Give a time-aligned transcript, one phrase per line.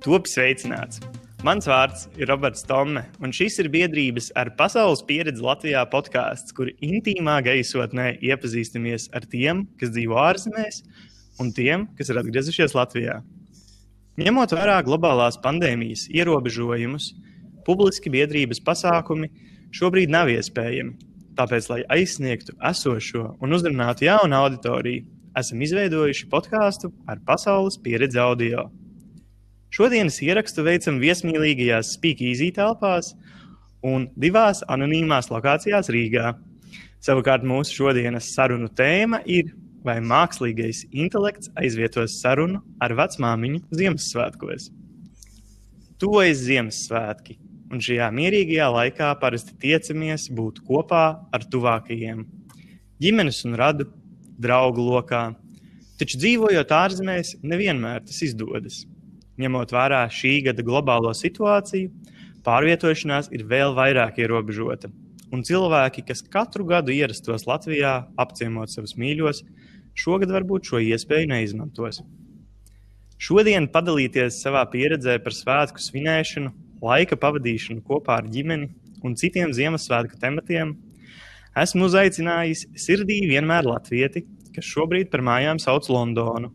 [0.00, 0.96] Top sveicināts!
[1.44, 6.70] Mans vārds ir Roberts Tomme, un šis ir biedrības ar pasaules pieredzi Latvijā podkāsts, kur
[6.80, 10.80] intīmā gaisotnē iepazīstamies ar tiem, kas dzīvo ārzemēs,
[11.44, 13.18] un tiem, kas ir atgriezušies Latvijā.
[14.24, 17.12] Ņemot vērā globālās pandēmijas ierobežojumus,
[17.68, 19.28] publiski biedrības pasākumi
[19.76, 20.96] šobrīd nav iespējami.
[21.36, 25.04] Tāpēc, lai aizsniegtu esošo un uzrunātu jaunu auditoriju,
[25.36, 28.70] esam izveidojuši podkāstu ar pasaules pieredzi audio.
[29.70, 33.12] Šodienas ierakstu veicam viesmīlīgajās Speakeasy telpās
[33.86, 36.32] un divās anonīmās lokācijās Rīgā.
[37.00, 39.54] Savukārt mūsu šodienas sarunu tēma ir,
[39.86, 44.68] vai mākslīgais intelekts aizvietos sarunu ar vecmāmiņu Ziemassvētkos.
[46.02, 47.38] Tuvojas Ziemassvētki,
[47.70, 52.26] un šajā mierīgajā laikā parasti tiecamies būt kopā ar tuvākajiem,
[53.00, 53.86] ģimenes un radu,
[54.34, 55.28] draugu lokā.
[56.00, 58.82] Taču dzīvojot ārzemēs, nevienmēr tas izdodas.
[59.40, 61.90] Ņemot vērā šī gada globālo situāciju,
[62.44, 64.90] pārvietošanās ir vēl vairāk ierobežota,
[65.32, 69.44] un cilvēki, kas katru gadu ierastos Latvijā apciemot savus mīļos,
[69.96, 72.02] šogad varbūt šo iespēju neizmantos.
[73.20, 76.52] Šodien padalīties savā pieredzē par svētku svinēšanu,
[76.84, 78.70] laika pavadīšanu kopā ar ģimeni
[79.04, 80.72] un citiem Ziemassvētku tematiem
[81.60, 86.52] esmu uzaicinājis sirdī vienmēr latvieti, kas šobrīd par mājām sauc Londonu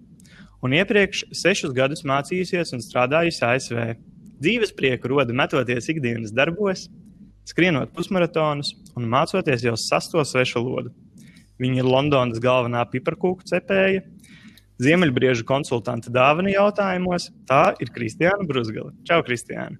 [0.63, 3.79] un iepriekš sešus gadus mācījusies un strādājusi ASV.
[4.41, 6.87] Dzīves prieku roda metoties ikdienas darbos,
[7.47, 10.93] skrienot pusmaratonus un mācoties jau sasto svešu valodu.
[11.61, 14.03] Viņa ir Londonas galvenā piparkūku cepēja,
[14.83, 17.29] ziemeļbriežu konsultanta dāvana jautājumos.
[17.47, 18.91] Tā ir Kristiāna Brūsgala.
[19.07, 19.79] Čau, Kristiāna!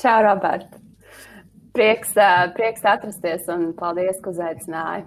[0.00, 0.78] Čau, Robert!
[1.76, 2.14] Prieks,
[2.56, 5.04] prieks atrasties un paldies, ka uzaicināji.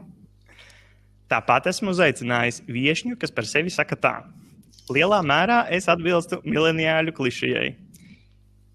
[1.32, 4.14] Tāpat esmu uzaicinājis viesņu, kas par sevi saka tā
[4.96, 7.70] lielā mērā es atbilstu mileniāļu klišejai.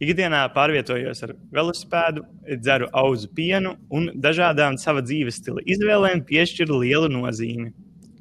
[0.02, 2.24] Ikdienā pārvietojos ar velosipēdu,
[2.60, 7.70] dzeru auzu pienu un dažādām sava dzīves stila izvēlēm piešķiru lielu nozīmi.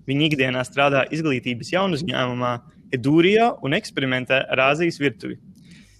[0.08, 2.54] Viņa ikdienā strādā izglītības jaunu uzņēmumā,
[2.96, 5.36] Edūrijā un eksperimentē ar Āzijas virtuvi.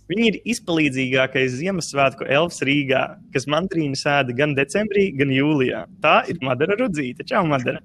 [0.06, 3.02] Viņa ir izpalīdzīgākais Ziemassvētku elfs Rīgā,
[3.34, 5.84] kas mandarīnu sēda gan decembrī, gan jūlijā.
[6.06, 7.26] Tā ir Madara Rudzīte.
[7.28, 7.82] Čau, Madara!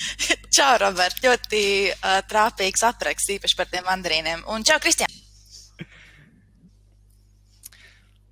[0.50, 1.20] Čau, Robert!
[1.22, 1.62] Ļoti
[1.92, 4.42] uh, trāpīgs apraksts īpaši par tiem mandarīniem.
[4.50, 5.14] Un čau, Kristiāna!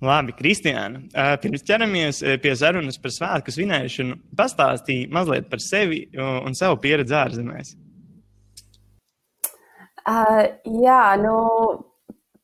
[0.03, 0.99] Labi, Kristiāna.
[1.13, 7.15] Uh, pirms ķeramies pie sarunas par svētku svinēšanu, pastāstīja mazliet par sevi un savu pieredzi
[7.19, 7.73] ārzemēs.
[10.09, 10.43] Uh,
[10.83, 11.35] jā, nu,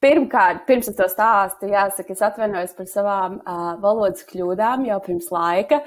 [0.06, 5.32] Pirmkārt, pirms es to stāstu, jāsaka, es atvainojos par savām uh, valodas kļūdām jau pirms
[5.34, 5.80] laika,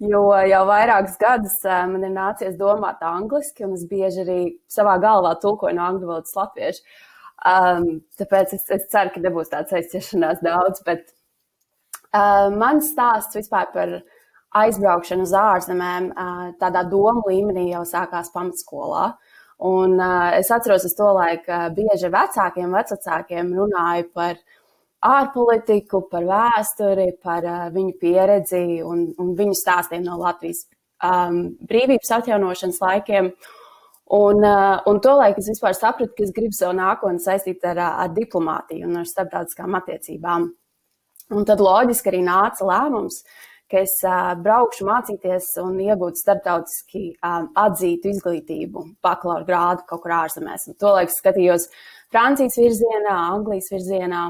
[0.00, 4.38] jo jau vairākus gadus uh, man ir nācies domāt angliski, un es bieži arī
[4.72, 6.80] savā galvā tulkoju no angļu valodas latviešu.
[7.52, 11.12] Um, tāpēc es, es ceru, ka nebūs tāds aizciešanās daudz, bet
[12.16, 13.98] uh, mans stāsts vispār par
[14.56, 19.10] aizbraukšanu uz ārzemēm uh, tādā domu līmenī jau sākās pamatskolā.
[19.12, 19.25] Uh,
[19.58, 24.36] Un uh, es atceros, es to laiku uh, bieži vecākiem, vecākiem runāju par
[25.06, 30.66] ārpolitiku, par vēsturi, par uh, viņu pieredzi un, un viņu stāstiem no Latvijas
[31.00, 33.32] um, brīvības atjaunošanas laikiem.
[34.16, 37.80] Un, uh, un to laiku es vispār sapratu, ka es gribu savu nākotni saistīt ar,
[38.04, 40.50] ar diplomātiju un ar starptautiskām attiecībām.
[41.32, 47.04] Un tad loģiski arī nāca lēmums, uh, ka es uh, braukšu mācīties un iegūt starptautiski
[47.24, 50.68] um, atzītu izglītību, bakalaura grādu kaut kur ārzemēs.
[50.70, 51.68] Un to laiku skatījos
[52.14, 54.26] Francijas virzienā, Anglijas virzienā.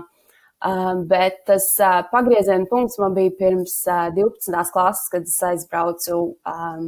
[0.67, 4.57] Um, bet tas uh, pagrieziena punkts man bija pirms uh, 12.
[4.73, 6.87] klases, kad es aizbraucu um,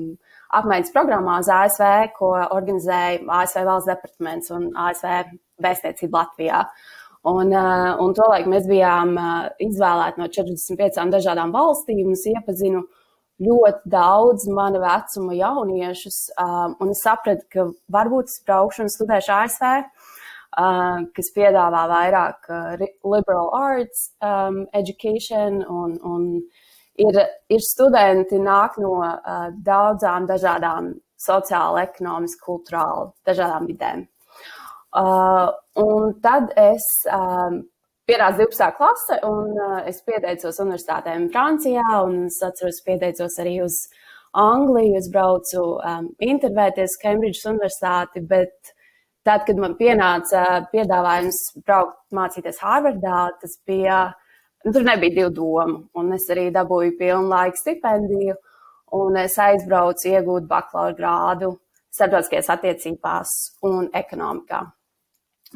[0.56, 1.84] apmaiņas programmā uz ASV,
[2.16, 6.62] ko organizēja ASV valsts departaments un ASV vēstniecība Latvijā.
[6.64, 9.16] Uh, Un, un tolaik mēs bijām
[9.58, 12.12] izvēlēti no 45 dažādām valstīm.
[12.14, 12.84] Es iepazinu
[13.42, 16.18] ļoti daudz mana vecuma jauniešus,
[16.78, 19.74] un es sapratu, ka varbūt es braukšu un studēšu ASV,
[21.18, 22.48] kas piedāvā vairāk
[23.02, 24.08] liberal arts
[24.74, 26.30] education, un, un
[26.98, 27.20] ir,
[27.50, 28.98] ir studenti nāk no
[29.66, 34.06] daudzām dažādām sociāli, ekonomiski, kultūrāli, dažādām vidēm.
[34.96, 37.60] Uh, un tad es um,
[38.08, 38.68] pienāca 12.
[38.78, 43.82] klase, un uh, es pieteicos universitātēm Francijā, un es atceros, pieteicos arī uz
[44.32, 44.96] Angliju.
[44.96, 48.72] Es braucu um, intervēties Cambridge Universitāti, bet
[49.28, 54.06] tad, kad man pienāca piedāvājums braukt mācīties Harvardā, tas bija,
[54.64, 58.40] nu, tur nebija divu domu, un es arī dabūju pilnu laiku stipendiju,
[58.96, 61.52] un es aizbraucu iegūt bakalaura grādu
[61.92, 63.36] starptautiskajās attiecībās
[63.68, 64.64] un ekonomikā.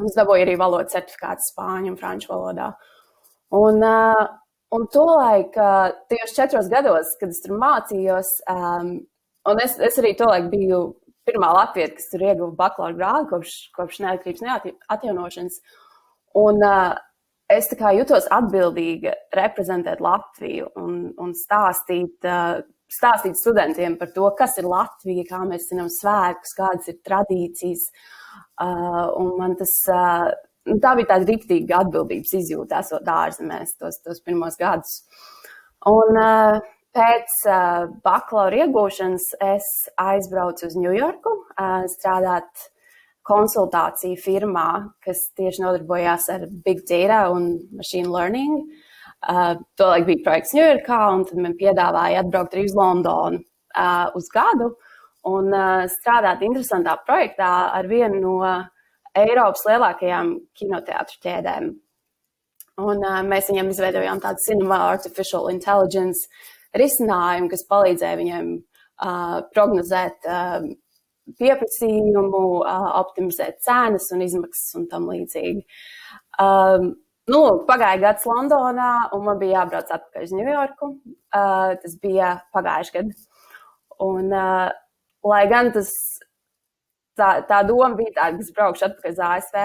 [0.00, 2.70] Es dabūju arī valodas certifikātu spāņu un franču valodā.
[3.52, 4.22] Un, uh,
[4.72, 8.94] un tolaik, uh, tajos četros gados, kad es tur mācījos, um,
[9.52, 10.80] un es, es arī tolaik biju
[11.28, 15.60] pirmā latvieta, kas tur ieguva bakalaura grādu kopš, kopš neatkarības neatjaunošanas.
[16.40, 16.96] Un uh,
[17.52, 17.68] es
[17.98, 25.28] jutos atbildīga reprezentēt Latviju un, un stāstīt, uh, stāstīt studentiem par to, kas ir Latvija,
[25.28, 27.90] kā mēs zinām svētkus, kādas ir tradīcijas.
[27.92, 28.18] Uh,
[28.62, 30.28] un man tas, uh,
[30.82, 35.02] tā bija tāda rīktīga atbildības izjūta, esot ārzemēs tos, tos pirmos gadus.
[35.90, 36.62] Un, uh,
[36.92, 42.66] Pēc uh, bakalaura iegūšanas es aizbraucu uz Ņujorku uh, strādāt
[43.24, 44.66] konsultāciju firmā,
[45.00, 48.66] kas tieši nodarbojās ar big data un machine learning.
[49.22, 54.28] Uh, Tolaik bija projekts Ņujorkā, un tad man piedāvāja atbraukt arī uz Londonu uh, uz
[54.34, 54.74] gadu
[55.28, 58.36] un uh, strādāt interesantā projektā ar vienu no
[59.18, 61.70] Eiropas lielākajām kinoteātru ķēdēm.
[62.82, 66.26] Un, uh, mēs viņam izveidojām tādu cinema artificial intelligence
[66.78, 70.64] risinājumu, kas palīdzēja viņiem uh, prognozēt uh,
[71.38, 75.64] pieprasījumu, uh, optimizēt cenas un izmaksas un tam līdzīgi.
[76.42, 76.94] Um,
[77.30, 77.38] Nu,
[77.68, 80.88] pagāja gads Londonā, un man bija jābrauc atpakaļ uz Ņujorku.
[81.30, 83.44] Uh, tas bija pagājušajā gadā.
[84.02, 84.72] Un, uh,
[85.26, 85.92] lai gan tas,
[87.18, 89.62] tā, tā doma bija tāda, ka es braukšu atpakaļ uz ASV,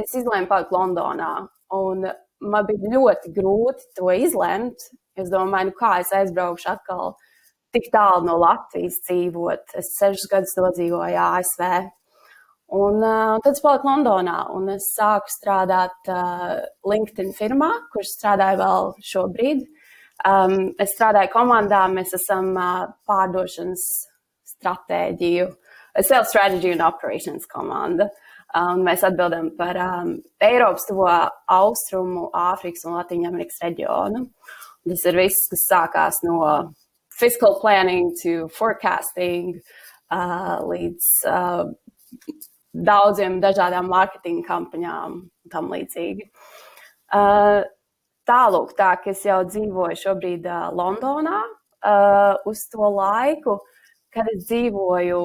[0.00, 1.34] es izlēmu palikt Londonā.
[1.76, 2.08] Un
[2.40, 4.90] man bija ļoti grūti to izlemt,
[5.20, 7.14] Es domāju, nu kā es aizbraukšu atkal
[7.74, 9.74] tik tālu no Latvijas dzīvot.
[9.78, 11.64] Es sešus gadus to dzīvoju ASV.
[12.80, 18.60] Un uh, tad es paliku Londonā un es sāku strādāt uh, LinkedIn firmā, kurš strādāju
[18.62, 19.64] vēl šobrīd.
[20.28, 23.84] Um, es strādāju komandā, mēs esam uh, pārdošanas
[24.60, 25.48] stratēģiju,
[26.00, 28.10] sales strategy un operations komanda.
[28.58, 31.06] Un mēs atbildam par um, Eiropas, tuvo
[31.54, 34.24] austrumu, Āfrikas un Latvijas reģionu.
[34.90, 36.40] Tas ir viss, kas sākās no
[37.14, 39.60] fiscal planning to forecasting
[40.10, 41.68] uh, līdz uh,
[42.74, 46.26] daudziem dažādām mārketinga kampaņām un tam līdzīgi.
[47.10, 47.62] Uh,
[48.26, 53.60] tālūk, tā ka es jau dzīvoju šobrīd uh, Londonā uh, uz to laiku,
[54.14, 55.20] kad es dzīvoju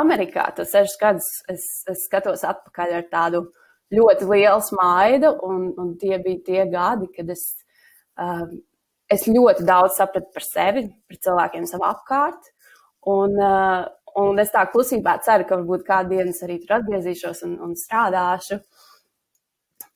[0.00, 0.46] Amerikā.
[0.56, 3.44] Tos sešus gadus es, es skatos atpakaļ ar tādu
[3.90, 7.48] ļoti lielu smaidu, un, un tie bija tie gadi, kad es
[8.20, 8.60] um,
[9.10, 12.52] es ļoti daudz sapratu par sevi, par cilvēkiem savā apkārt.
[13.10, 13.82] Un, uh,
[14.20, 17.76] un es tā klusībā ceru, ka varbūt kādu dienu es arī tur atgriezīšos un, un
[17.78, 18.60] strādāšu.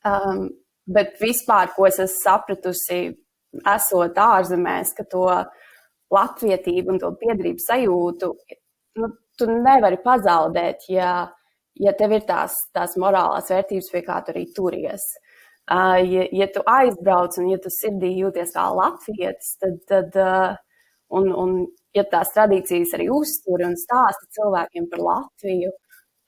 [0.04, 0.48] Um,
[0.90, 3.02] bet vispār, ko es esmu sapratusi,
[3.70, 5.28] esot ārzemēs, ka to
[6.12, 8.30] latvietību un to piedarību sajūtu,
[9.00, 11.12] nu, tu nevari pazaudēt, ja,
[11.80, 15.06] ja tev ir tās, tās morālās vērtības, pie kā tu arī turies.
[15.64, 20.58] Uh, ja, ja tu aizbrauc un ja tu sirdī jūties kā latvietis, tad, tad uh,
[21.16, 21.54] un, un
[21.96, 25.72] ja tās tradīcijas arī uztur un stāsta cilvēkiem par Latviju,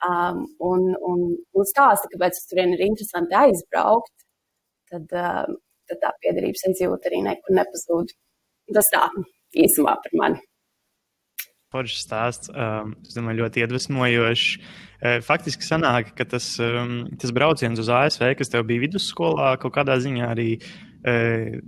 [0.09, 4.15] um, un, un, un stāsta, kāpēc tur ir interesanti aizbraukt,
[4.91, 5.45] tad, uh,
[5.91, 8.17] tad tā piedarības izjūta arī nekur nepazūd.
[8.73, 9.05] Tas tā
[9.55, 10.43] īsumā par mani.
[11.75, 14.45] Foršs stāsts, um, es domāju, ļoti iedvesmojošs.
[14.97, 19.75] Uh, faktiski sanāk, ka tas, um, tas brauciens uz ASV, kas tev bija vidusskolā, kaut
[19.75, 21.59] kādā ziņā arī uh,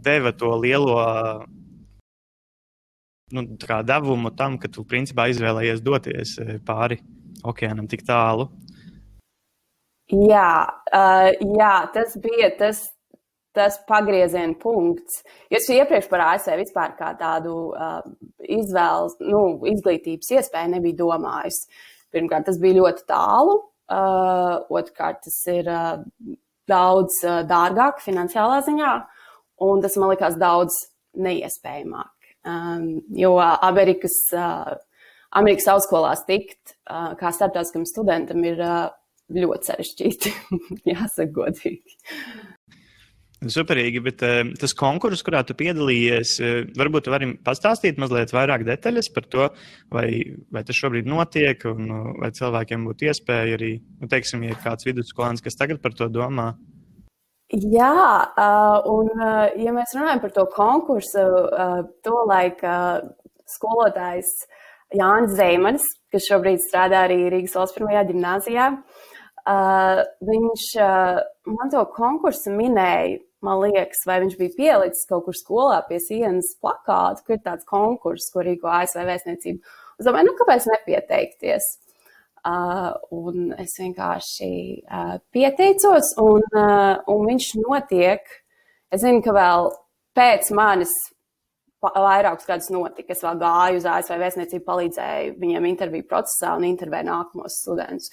[0.00, 1.00] deva to lielo
[3.34, 3.44] nu,
[3.84, 7.00] devumu tam, ka tu principā izvēlējies doties uh, pāri
[7.46, 8.48] okeānam tik tālu.
[10.10, 12.88] Jā, uh, jā tas bija tas,
[13.60, 15.20] tas pagrieziena punkts.
[15.52, 18.00] Jo es iepriekš par ASV vispār kā tādu uh,
[18.40, 21.66] izvēles, nu, izglītības iespēju nebiju domājis.
[22.10, 23.60] Pirmkārt, tas bija ļoti tālu.
[23.90, 25.98] Uh, otrkārt, tas ir uh,
[26.70, 28.92] daudz uh, dārgāk finansiālā ziņā,
[29.66, 30.76] un tas man likās daudz
[31.18, 32.14] neiespējamāk.
[32.46, 34.76] Um, jo Amerikas, uh,
[35.36, 38.86] Amerikas augstskolās tikt uh, kā starptautiskam studentam ir uh,
[39.34, 40.32] ļoti sarežģīti,
[40.92, 41.98] jāsaka godīgi.
[43.40, 48.66] Superīgi, bet uh, tas konkurss, kurā tu piedalījies, uh, varbūt tu vari pastāstīt mazliet vairāk
[48.68, 49.46] detaļas par to,
[49.88, 50.10] vai,
[50.52, 53.70] vai tas šobrīd notiek, un uh, vai cilvēkiem būtu iespēja arī,
[54.02, 56.50] nu, teiksim, ja ir kāds vidusskolēns, kas tagad par to domā.
[57.50, 57.94] Jā,
[58.86, 59.08] un
[59.58, 61.24] ja mēs runājam par to konkursu,
[62.06, 62.74] to laika
[63.50, 64.28] skolotājs
[64.94, 68.68] Jānis Zeimanis, kas šobrīd strādā arī Rīgas valsts pirmajā gimnāzijā,
[70.30, 70.68] viņš
[71.50, 76.52] man to konkursu minēja man liekas, vai viņš bija pielicis kaut kur skolā pie sienas
[76.62, 79.78] plakātu, kur ir tāds konkurss, ko rīko ASV vēstniecība.
[80.00, 81.70] Es domāju, nu, kāpēc nepieteikties?
[82.40, 88.30] Uh, un es vienkārši uh, pieteicos, un, uh, un viņš notiek.
[88.90, 89.68] Es zinu, ka vēl
[90.16, 90.94] pēc manis
[91.84, 93.12] vairākus gadus notika.
[93.12, 98.10] Es vēl gāju uz ASV vēstniecību, palīdzēju viņiem interviju procesā un intervēju nākamos studentus.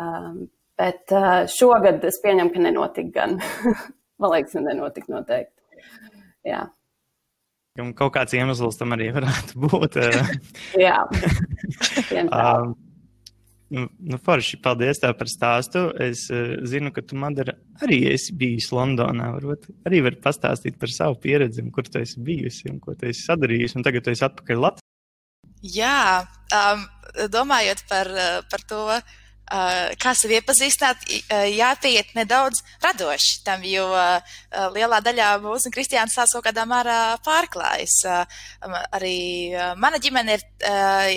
[0.00, 3.38] Um, bet uh, šogad es pieņemu, ka nenotika gan.
[4.24, 5.84] Man liekas, nenotika noteikti.
[6.48, 6.64] Jā.
[7.82, 9.98] Un kaut kāds iemesls tam arī varētu būt.
[10.84, 11.00] Jā,
[12.22, 12.70] um,
[13.74, 15.82] nu, nu, forši, paldies tev par stāstu.
[16.00, 19.32] Es uh, zinu, ka tu, Madara, arī esi bijis Londonā.
[19.34, 23.26] Varbūt arī vari pastāstīt par savu pieredzi, kur tu esi bijusi un ko tu esi
[23.26, 23.76] sadarījusi.
[23.80, 24.88] Un tagad tu esi atpakaļ Latvijā.
[25.74, 25.98] Jā,
[26.54, 26.88] um,
[27.34, 28.08] domājot par,
[28.48, 29.23] par to, Uh,
[30.00, 34.38] kā sevi iepazīstināt, uh, jāpieiet nedaudz radoši tam, jo uh,
[34.74, 38.00] lielā daļā mūsu un Kristiāna stāsts kaut kādā mērā pārklājas.
[38.94, 40.46] Arī mana ģimene ir,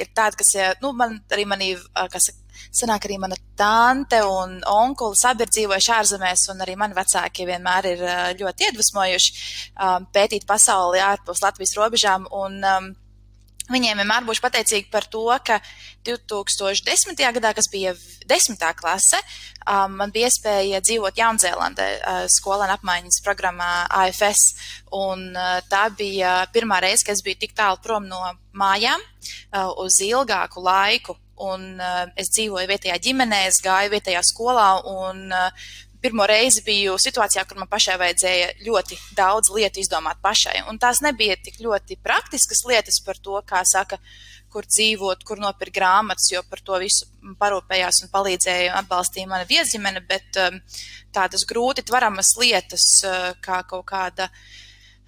[0.01, 1.69] ir tāda, kas, nu, man arī manī,
[2.11, 2.29] kas
[2.73, 7.89] sanāk, arī mana tante un onkulis abi ir dzīvojuši ārzemēs, un arī mani vecāki vienmēr
[7.93, 8.05] ir
[8.41, 9.35] ļoti iedvesmojuši
[10.13, 12.27] pētīt pasauli ārpus Latvijas robežām.
[12.31, 12.89] Un, um,
[13.67, 15.59] Viņiem vienmēr būšu pateicīga par to, ka
[16.07, 17.19] 2010.
[17.35, 17.93] gadā, kas bija
[18.29, 18.63] 10.
[18.79, 19.19] klase,
[19.67, 23.71] um, man bija iespēja dzīvot Jaunzēlandē uh, skolēnu apmaiņas programmā
[24.03, 24.53] AFS.
[24.95, 28.21] Un uh, tā bija pirmā reize, kad es biju tik tālu prom no
[28.55, 31.19] mājām uh, uz ilgāku laiku.
[31.37, 31.77] Un
[32.17, 35.27] es dzīvoju vietējā ģimenē, es gāju vietējā skolā, un
[36.01, 40.61] pirmo reizi biju situācijā, kur man pašai vajadzēja ļoti daudz lietu izdomāt pašai.
[40.69, 43.99] Un tās nebija tik ļoti praktiskas lietas par to, kā saka,
[44.53, 47.07] kur dzīvot, kur nopirkt grāmatas, jo par to visu
[47.39, 50.61] parūpējās un palīdzēja un atbalstīja mana viesģimene, bet um,
[51.13, 54.29] tādas grūti tvaramas lietas, uh, kā kaut kāda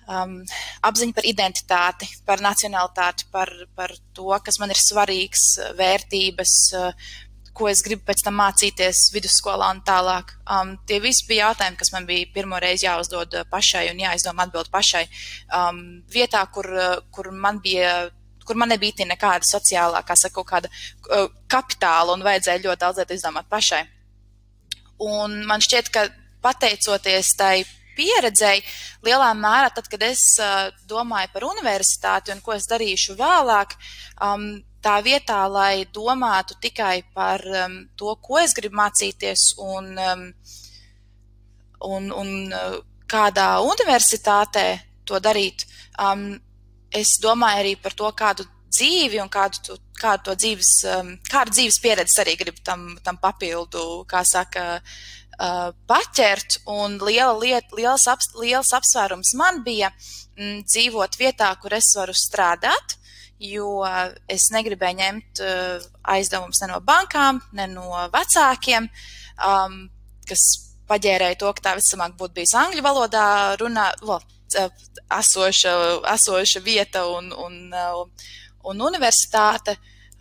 [0.09, 0.41] um,
[0.89, 5.47] apziņa par identitāti, par nacionalitāti, par, par to, kas man ir svarīgs,
[5.79, 7.09] vērtības, uh,
[7.59, 10.31] ko es gribu pēc tam mācīties vidusskolā un tālāk.
[10.47, 14.47] Um, tie visi bija jautājumi, kas man bija pirmo reizi jāuzdod uh, pašai un jāizdomā
[14.47, 15.03] atbild pašai.
[15.51, 18.09] Um, vietā, kur, uh, kur man bija
[18.49, 23.13] kur man nebija nekāda sociālā, kā saka, kāda uh, kapitāla un vajadzēja ļoti daudz lietu
[23.13, 23.83] izdomāt pašai.
[25.05, 26.07] Un man šķiet, ka
[26.41, 27.61] pateicoties tai
[27.99, 28.63] pieredzēji,
[29.05, 33.75] lielā mērā, tad, kad es uh, domāju par universitāti un ko es darīšu vēlāk,
[34.23, 34.49] um,
[34.83, 40.23] tā vietā, lai domātu tikai par um, to, ko es gribu mācīties un, um,
[41.89, 42.77] un, un uh,
[43.09, 44.67] kādā universitātē
[45.05, 45.65] to darīt,
[45.99, 46.31] um,
[46.93, 51.55] es domāju arī par to, kādu dzīvi un kādu, tu, kādu to dzīves, um, kādu
[51.55, 54.65] dzīves pieredzi arī gribu tam, tam papildu, kā saka,
[55.39, 56.61] uh, paķert.
[56.69, 62.15] Un liela lieta, liels, aps, liels apsvērums man bija mm, dzīvot vietā, kur es varu
[62.15, 62.97] strādāt,
[63.39, 63.83] jo
[64.27, 68.89] es negribēju ņemt uh, aizdevumus ne no bankām, ne no vecākiem,
[69.39, 69.85] um,
[70.27, 70.43] kas
[70.89, 73.27] paģērēja to, ka tā visticamāk būtu bijis angļu valodā
[73.61, 74.23] runā, well,
[75.19, 75.75] esoša,
[76.15, 78.35] esoša vieta un, un, uh,
[78.69, 79.77] un universitāte.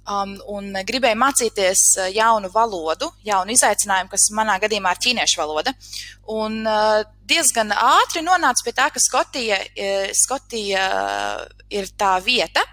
[0.09, 1.83] Um, un gribēju mācīties
[2.15, 5.75] jaunu valodu, jaunu izaicinājumu, kas manā gadījumā ir ķīniešu valoda.
[6.33, 9.59] Un uh, diezgan ātri nonāca pie tā, ka Skotija,
[10.17, 10.87] Skotija
[11.69, 12.65] ir tā vieta,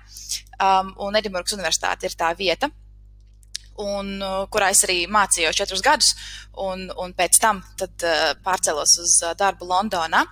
[0.59, 2.71] um, un Edinburgas Universitāte ir tā vieta,
[3.81, 6.13] un, uh, kurā es arī mācījos četrus gadus,
[6.61, 10.23] un, un pēc tam tad, uh, pārcēlos uz uh, darbu Londonā.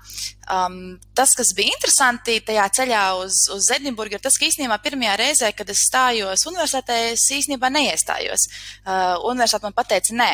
[0.51, 5.15] Um, tas, kas bija interesanti tajā ceļā uz, uz Edinburgu, ir tas, ka īstenībā pirmajā
[5.19, 8.47] reizē, kad es stājos universitātē, es īstenībā neiestājos.
[8.83, 10.31] Uh, universitāte man pateica nē.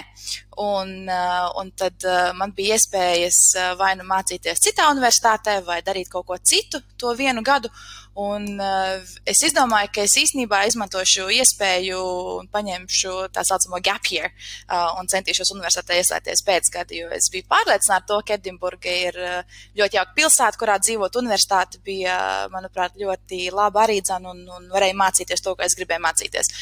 [0.60, 5.80] Un, uh, un tad uh, man bija iespējas uh, vai nu mācīties citā universitātē, vai
[5.86, 7.72] darīt kaut ko citu to vienu gadu.
[8.18, 8.98] Un uh,
[9.30, 12.00] es izdomāju, ka es īstenībā izmantošu iespēju
[12.40, 17.30] un paņemšu tā saucamo gap year uh, un centīšos universitātē iesaistīties pēc gada, jo es
[17.32, 22.18] biju pārliecināta to, ka Edinburga ir uh, ļoti jauka pilsēta, kurā dzīvot universitāte bija,
[22.52, 26.54] manuprāt, ļoti laba arī dzana un, un varēja mācīties to, ko es gribēju mācīties.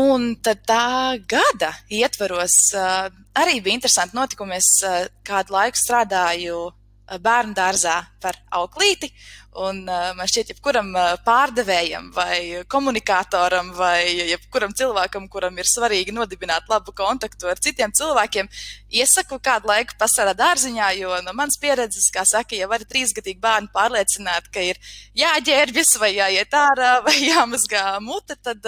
[0.00, 4.56] Un tad tā gada ietvaros uh, arī bija interesanti notikumi.
[4.56, 6.70] Es uh, kādu laiku strādāju
[7.20, 9.10] bērnu dārzā par auklīti.
[9.54, 16.14] Un uh, man šķiet, jebkuram uh, pārdevējam vai komunikatoram vai jebkuram cilvēkam, kuram ir svarīgi
[16.16, 18.48] nodibināt labu kontaktu ar citiem cilvēkiem,
[18.90, 23.70] iesaku kādu laiku pasarā dārziņā, jo no manas pieredzes, kā saka, ja vari trīsgadīgi bērnu
[23.76, 24.82] pārliecināt, ka ir
[25.22, 28.66] jāģērbjas vai jāiet ārā vai jāmazgā mute, tad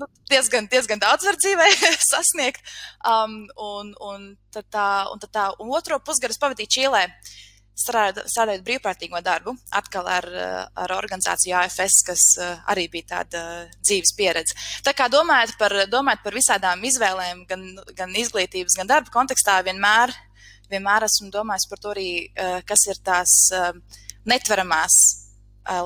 [0.00, 1.68] nu, diezgan, diezgan daudz var dzīvē
[2.12, 2.64] sasniegt.
[3.04, 7.04] Um, un, un, tad tā, un tad tā un otro pusgadu pavadīju Čīlē.
[7.76, 10.26] Strādājot brīvprātīgo darbu, atkal ar,
[10.74, 12.24] ar organizāciju AFS, kas
[12.72, 13.42] arī bija tāda
[13.82, 14.56] dzīves pieredze.
[14.86, 17.66] Tā kā domājot par, domājot par visādām izvēlēm, gan,
[17.98, 20.14] gan izglītības, gan darba kontekstā, vienmēr,
[20.72, 22.10] vienmēr esmu domājis par to arī,
[22.66, 23.36] kas ir tās
[24.26, 24.98] netveramās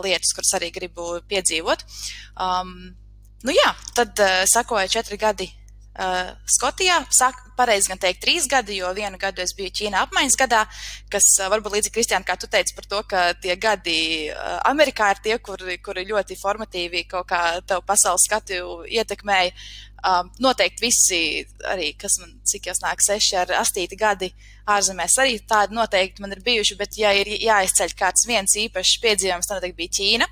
[0.05, 1.85] lietas, kuras arī gribu piedzīvot.
[2.41, 2.77] Um,
[3.43, 5.51] nu jā, tad sakoja četri gadi
[6.01, 6.97] uh, Skotijā.
[7.15, 10.63] Sāk, pareizi gan teikt, trīs gadi, jo vienu gadu es biju Ķīnā apmaiņas gadā,
[11.13, 14.01] kas uh, varbūt līdzīgi Kristiāna, kā tu teici par to, ka tie gadi
[14.33, 19.55] uh, Amerikā ir tie, kuri, kuri ļoti formatīvi kaut kā tev pasaules skatu ietekmēja.
[20.01, 21.17] Um, noteikti visi,
[21.69, 24.31] arī, kas man cik jau nāk, seši ar astīti gadi
[24.65, 29.51] ārzemēs, arī tādi noteikti man ir bijuši, bet, ja ir jāizceļ kāds viens īpašs piedzīvojums,
[29.51, 30.31] tad noteikti bija Ķīna,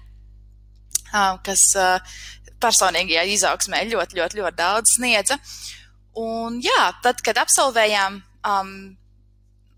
[1.12, 2.16] um, kas uh,
[2.62, 5.38] personīgajā izaugsmē ļoti, ļoti, ļoti daudz sniedza.
[6.18, 8.72] Un jā, tad, kad absolvējām, um,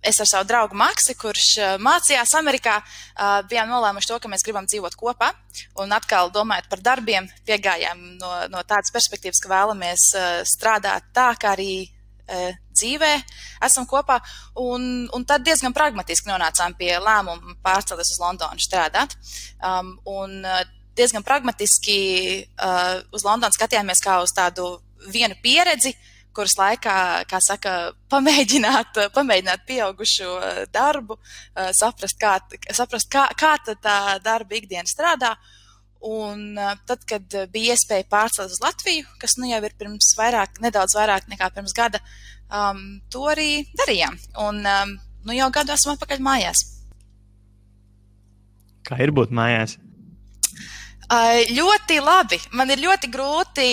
[0.01, 4.45] es ar savu draugu Maksu, kurš uh, mācījās Amerikā, uh, bijām nolēmuši to, ka mēs
[4.47, 5.33] gribam dzīvot kopā.
[5.83, 11.29] Un atkal domājot par darbiem, piegājām no, no tādas perspektīvas, ka vēlamies uh, strādāt tā,
[11.41, 13.13] kā arī uh, dzīvē
[13.69, 14.23] esam kopā.
[14.65, 19.19] Un, un tad diezgan pragmatiski nonācām pie lēmuma pārcelties uz Londonu strādāt.
[19.61, 20.65] Um, un, uh,
[21.01, 21.99] diezgan pragmatiski
[22.45, 24.77] uh, uz Londonu skatījāmies kā uz tādu
[25.11, 25.95] vienu pieredzi,
[26.37, 26.97] kuras laikā,
[27.31, 27.77] kā saka,
[28.13, 30.35] pamēģināt, pamēģināt pieaugušo
[30.75, 32.37] darbu, uh, saprast, kā,
[32.77, 35.35] saprast kā, kā tā darba ikdiena strādā.
[36.07, 40.61] Un uh, tad, kad bija iespēja pārcelt uz Latviju, kas nu jau ir pirms vairāk,
[40.65, 42.01] nedaudz vairāk nekā pirms gada,
[42.49, 44.17] um, to arī darījām.
[44.47, 44.97] Un um,
[45.29, 46.65] nu jau gadu esmu atpakaļ mājās.
[48.89, 49.77] Kā ir būt mājās?
[51.11, 52.39] Ļoti labi.
[52.55, 53.69] Man ir ļoti grūti.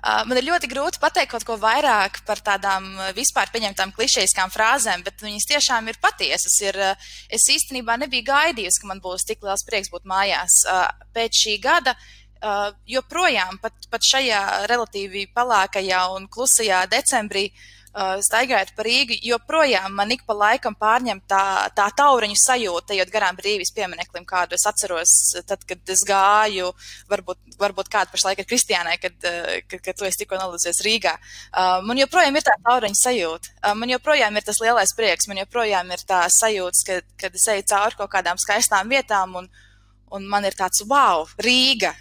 [0.00, 5.20] Man ir ļoti grūti pateikt kaut ko vairāk par tādām vispār pieņemtām klišejiskām frāzēm, bet
[5.20, 6.54] viņas tiešām ir patiesas.
[6.64, 6.78] Ir,
[7.28, 10.62] es īstenībā nebiju gaidījusi, ka man būs tik liels prieks būt mājās.
[11.12, 11.92] Pēc šī gada
[12.88, 14.40] joprojām, pat, pat šajā
[14.72, 21.20] relatīvi palākajā un klusajā decembrī, Uh, staigājot pa Rīgu, joprojām man ik pa laikam pārņem
[21.28, 25.14] tā, tā tauriņu sajūta, ejot garām brīvības piemineklim, kādu es atceros,
[25.48, 26.70] tad, kad es gāju,
[27.10, 31.16] varbūt, varbūt kādu pašlaik ar Kristiānai, kad, uh, kad, kad tu esi tikko nolūdzies Rīgā.
[31.50, 35.90] Uh, man joprojām ir tā tauriņu sajūta, man joprojām ir tas lielais prieks, man joprojām
[35.90, 39.50] ir tā sajūta, kad, kad es eju cauri kaut kādām skaistām vietām un,
[40.14, 41.96] un man ir tāds wow, Rīga!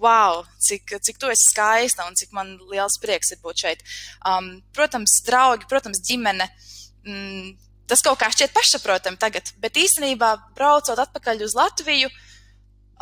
[0.00, 3.84] Wow, cik, cik tu esi skaista un cik man liels prieks ir būt šeit.
[4.26, 6.48] Um, protams, draugi, protams, ģimene.
[7.06, 7.54] Mm,
[7.90, 12.10] tas kaut kā šķiet pašsaprotami tagad, bet īstenībā braucot atpakaļ uz Latviju,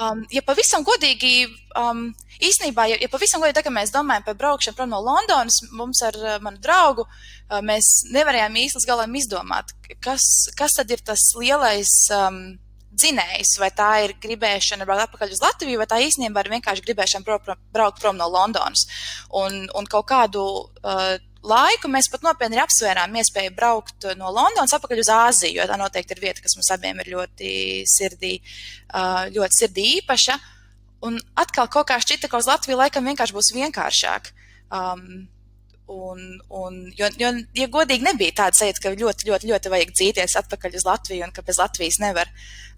[0.00, 1.46] um, ja pavisam godīgi,
[1.80, 2.06] um,
[2.40, 6.18] īstenībā, ja, ja pavisam godīgi tagad mēs domājam par braukšanu prom no Londonas, mums ar
[6.20, 9.72] uh, manu draugu, uh, mēs nevarējām īsti līdz galam izdomāt,
[10.04, 10.28] kas,
[10.58, 11.96] kas tad ir tas lielais.
[12.12, 12.44] Um,
[12.94, 17.26] dzinējs, vai tā ir gribēšana braukt atpakaļ uz Latviju, vai tā īstenībā ir vienkārši gribēšana
[17.26, 18.86] braukt prom, braukt prom no Londonas.
[19.40, 25.02] Un, un kaut kādu uh, laiku mēs pat nopietni apsvērām iespēju braukt no Londonas atpakaļ
[25.02, 27.52] uz Āziju, jo tā noteikti ir vieta, kas mums abiem ir ļoti
[27.90, 28.38] sirdī,
[28.94, 30.40] uh, ļoti sirdī īpaša.
[31.04, 34.32] Un atkal kaut kā šķita, ka uz Latviju laikam vienkārši būs vienkāršāk.
[34.72, 35.26] Um,
[35.84, 40.36] Un, un, jo, jo, ja godīgi nebija tāda sajūta, ka ļoti, ļoti, ļoti vajag dzīties
[40.40, 42.30] atpakaļ uz Latviju un ka bez Latvijas nevar.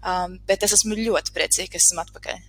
[0.03, 2.41] Um, bet es esmu ļoti priecīga, ka esmu atpakaļ.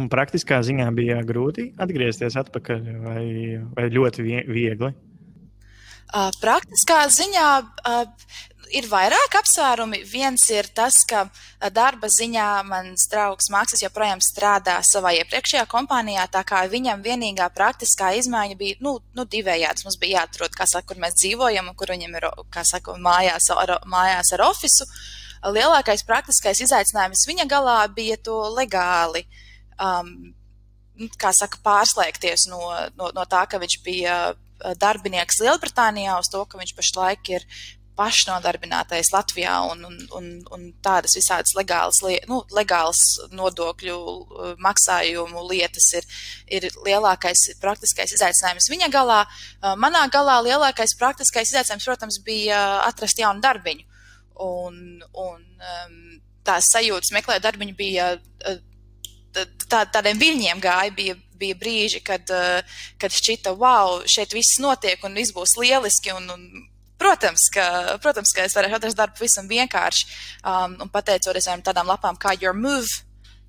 [0.00, 3.24] Un praktiskā ziņā bija grūti atgriezties atpakaļ vai,
[3.76, 4.92] vai ļoti viegli?
[6.12, 8.32] Uh, praktiskā ziņā uh,
[8.76, 10.02] ir vairāk apsvērumi.
[10.08, 11.24] Viens ir tas, ka
[11.74, 18.12] darba ziņā mans draugs Mākslas joprojām strādā savā iepriekšējā kompānijā, tā kā viņam vienīgā praktiskā
[18.20, 19.86] izmaiņa bija nu, nu, divējāds.
[19.86, 22.28] Mums bija jāatrod, saka, kur mēs dzīvojam un kur viņam ir
[22.68, 24.88] saka, mājās, ar, mājās ar ofisu.
[25.42, 29.26] Lielākais praktiskais izaicinājums viņa galā bija to legāli.
[29.82, 30.32] Um,
[31.18, 32.60] kā saka, pārslēgties no,
[32.98, 34.16] no, no tā, ka viņš bija
[34.78, 37.46] darbinieks Lielbritānijā, uz to, ka viņš pašlaik ir
[37.98, 42.00] pašnodarbinātais Latvijā un, un, un, un tādas visādas legālas,
[42.30, 43.02] nu, legālas
[43.34, 46.08] nodokļu uh, maksājumu lietas ir,
[46.48, 49.20] ir lielākais praktiskais izaicinājums viņa galā.
[49.60, 53.88] Uh, manā galā lielākais praktiskais izaicinājums, protams, bija atrast jaunu darbiņu.
[54.42, 55.96] Un, un um,
[56.46, 58.60] tās sajūtas meklēt darbiņu bija uh,
[59.36, 62.28] tā, tādiem viļņiem gāja, bija, bija brīži, kad,
[63.00, 66.68] kad šķita, wow, šeit viss notiek un viss būs lieliski un, un
[67.02, 67.64] Protams, ka,
[68.02, 70.04] protams, ka es varēšu atrast darbu pavisam vienkārši.
[70.46, 73.02] Um, un pateicoties tādām lapām kā Your Move,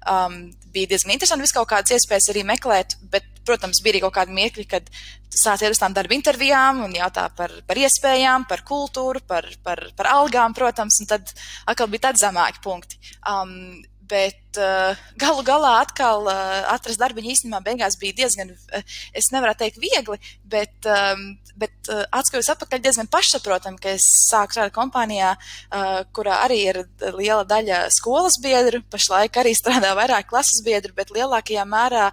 [0.09, 0.39] um,
[0.73, 1.45] bija diezgan interesanti.
[1.45, 4.89] Visu kaut kādas iespējas arī meklēt, bet, protams, bija arī kaut kādi mirkļi, kad
[5.33, 9.85] sāc iet uz tām darba intervijām un jautā par, par iespējām, par kultūru, par, par,
[9.97, 11.33] par algām, protams, un tad
[11.69, 13.01] atkal bija tādi zemāki punkti.
[13.21, 19.29] Um, Bet uh, galu galā atkal uh, atrast darbu īstenībā beigās bija diezgan, uh, es
[19.31, 21.23] nevaru teikt, viegli, bet, um,
[21.59, 26.81] bet uh, atskatoties atpakaļ, diezgan pašsaprotami, ka es sāku strādāt kompānijā, uh, kurā arī ir
[27.15, 28.83] liela daļa skolas biedru.
[28.91, 32.09] Pašlaik arī strādā vairāk klases biedru, bet lielākajā mērā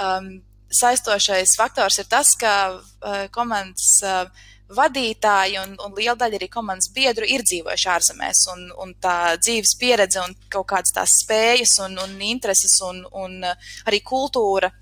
[0.00, 0.32] um,
[0.74, 3.98] saistošais faktors ir tas, ka uh, komandas.
[4.00, 9.34] Uh, vadītāji un, un liela daļa arī komandas biedru ir dzīvojuši ārzemēs, un, un tā
[9.40, 14.72] dzīves pieredze un kaut kādas tās spējas un, un intereses un, un arī kultūra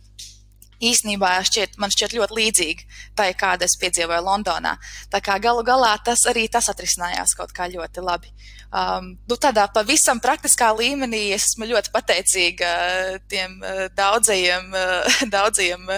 [0.83, 2.87] īstenībā šķiet, man šķiet ļoti līdzīga
[3.19, 4.75] tai, kāda es piedzīvoju Londonā.
[5.13, 8.33] Tā kā galu galā tas arī tas atrisinājās kaut kā ļoti labi.
[8.73, 12.73] Um, nu, tādā pavisam praktiskā līmenī es esmu ļoti pateicīga
[13.31, 15.91] tiem uh, daudzajiem, uh, daudzajiem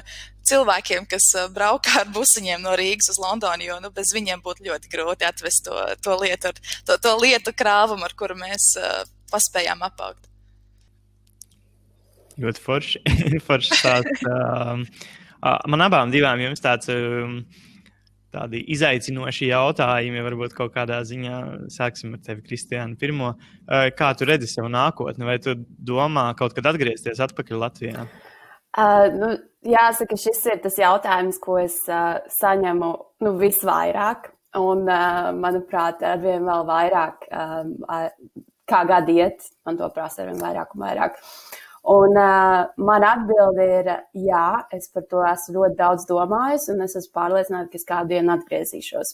[0.49, 4.69] cilvēkiem, kas uh, braukā ar busiņiem no Rīgas uz Londonu, jo nu, bez viņiem būtu
[4.69, 6.55] ļoti grūti atvest to, to, lietu,
[6.87, 9.03] to, to lietu krāvumu, ar kuru mēs uh,
[9.33, 10.31] paspējām apaugt.
[12.41, 13.05] Ļoti forši.
[13.49, 14.83] forši tāds, um,
[15.71, 16.91] man abām divām jums tāds.
[16.91, 17.45] Um,
[18.35, 21.37] tādi izaicinoši jautājumi, varbūt kaut kādā ziņā
[21.71, 23.35] sāksim ar tevi, Kristiāna, pirmo.
[23.69, 28.09] Kā tu redzi savu nākotni, vai tu domā kaut kad atgriezties atpakaļ Latvijā?
[28.75, 29.27] Uh, nu,
[29.69, 32.93] jāsaka, šis ir tas jautājums, ko es uh, saņemu
[33.25, 34.31] nu, visvairāk.
[34.55, 38.05] Un, uh, manuprāt, arvien vēl vairāk, uh,
[38.71, 41.19] kā gadi iet, man to prasa arvien vairāk un vairāk.
[41.91, 46.95] Un uh, man atbilde ir, jā, es par to esmu ļoti daudz domājis, un es
[46.97, 49.11] esmu pārliecināta, ka es kādu dienu atgriezīšos.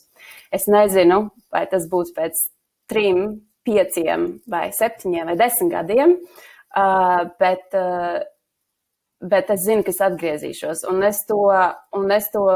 [0.55, 2.45] Es nezinu, vai tas būs pēc
[2.91, 8.21] trim, pieciem, vai septiņiem, vai desmit gadiem, uh, bet uh,
[9.21, 10.85] bet es zinu, ka es atgriezīšos.
[10.91, 11.41] Un es to,
[11.97, 12.47] un es to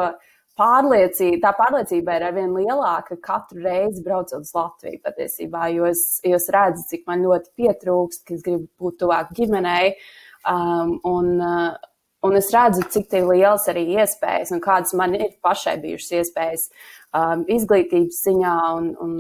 [0.59, 6.39] pārliecība, tā pārliecība ir arvien lielāka katru reizi braucot uz Latviju patiesībā, jo es, jo
[6.39, 9.95] es redzu, cik man ļoti pietrūkst, ka es gribu būt tuvāk ģimenei.
[10.49, 11.91] Um, un, uh,
[12.25, 17.45] un es redzu, cik liels arī iespējas un kādas man ir pašai bijušas iespējas um,
[17.51, 19.19] izglītības ziņā un, un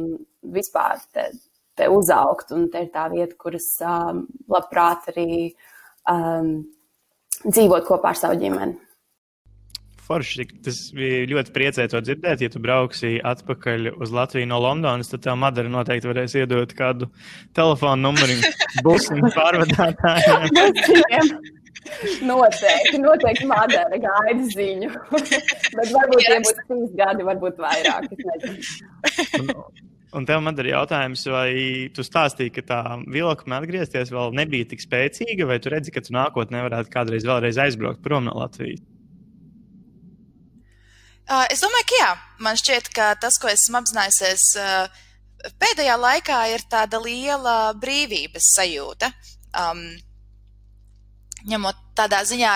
[0.54, 1.30] vispār te,
[1.74, 2.54] te uzaugt.
[2.54, 5.28] Un te ir tā vieta, kuras um, labprāt arī
[6.06, 6.60] um,
[7.46, 8.78] dzīvot kopā ar savu ģimeni.
[10.04, 12.42] Forši, tas bija ļoti priecēji to dzirdēt.
[12.44, 17.08] Ja tu brauksi atpakaļ uz Latviju no Londonas, tad tev Madara noteikti varēs iedot kādu
[17.56, 18.36] telefonu numuru
[18.84, 20.44] busiņu pārvadātājiem.
[22.28, 24.92] noteikti, noteikti Madara gaida ziņu.
[25.78, 28.12] Bet varbūt tie būs trīs gadi, varbūt vairāk.
[30.14, 31.50] Un tev man ir jautājums, vai
[31.94, 36.14] tu stāstīji, ka tā vilkme atgriezties vēl nebija tik spēcīga, vai tu redzi, ka tu
[36.14, 38.84] nākotnē varētu kādreiz vēlreiz aizbraukt prom no Latvijas?
[41.24, 42.12] Uh, es domāju, ka jā.
[42.46, 45.02] Man šķiet, ka tas, ko esmu apzinājusies uh,
[45.58, 49.10] pēdējā laikā, ir tāda liela brīvības sajūta.
[49.56, 49.82] Um,
[51.48, 52.52] ņemot tādā ziņā,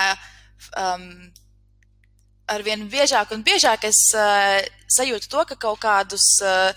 [0.78, 1.08] um,
[2.48, 4.58] arvien biežāk un biežāk es uh,
[4.90, 6.72] sajūtu to, ka kaut kādus uh,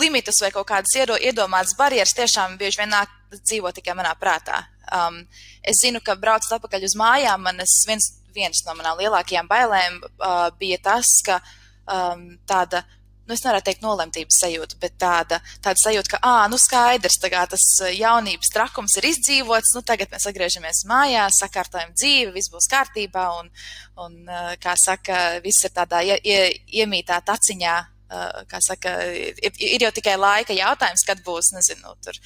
[0.00, 4.64] limitus vai kaut kādas iedomātas barjeras tiešām bieži vien nāk dzīvo tikai manā prātā.
[4.94, 5.24] Um,
[5.66, 10.48] es zinu, ka braucot atpakaļ uz mājām, manas viens, viens no manām lielākajām bailēm uh,
[10.58, 11.40] bija tas, ka
[11.90, 12.84] um, tāda,
[13.26, 17.42] nu, es nevaru teikt nolemtības sajūta, bet tāda, tāda sajūta, ka, ah, nu, skaidrs, kā
[17.50, 23.26] tas jaunības trakums ir izdzīvots, nu, tagad mēs atgriežamies mājās, sakārtojam dzīvi, viss būs kārtībā,
[23.40, 23.50] un,
[24.06, 24.16] un
[24.62, 26.40] kā saka, viss ir tādā ie, ie,
[26.82, 32.18] iemītā taciņā kā saka, ir, ir jau tikai laika jautājums, kad būs, nezinu, tur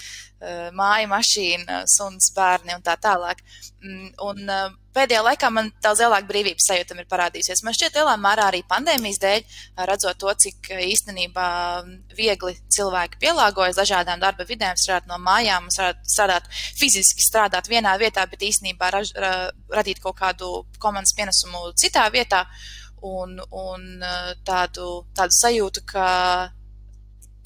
[0.77, 3.41] māja, mašīna, suns, bērni un tā tālāk.
[3.81, 4.53] Mm, un
[4.97, 7.63] pēdējā laikā man daudz lielāka brīvības sajūta ir parādījusies.
[7.65, 11.47] Man šķiet, lielā mērā arī pandēmijas dēļ, redzot to, cik īstenībā
[12.17, 18.45] viegli cilvēki pielāgojas dažādām darba vidēm, strādāt no mājām, strādāt fiziski, strādāt vienā vietā, bet
[18.49, 19.15] īstenībā raž,
[19.73, 22.45] radīt kaut kādu komandas pienesumu citā vietā.
[22.45, 26.07] Uh, un, un eh, tādu, tādu sajūtu, ka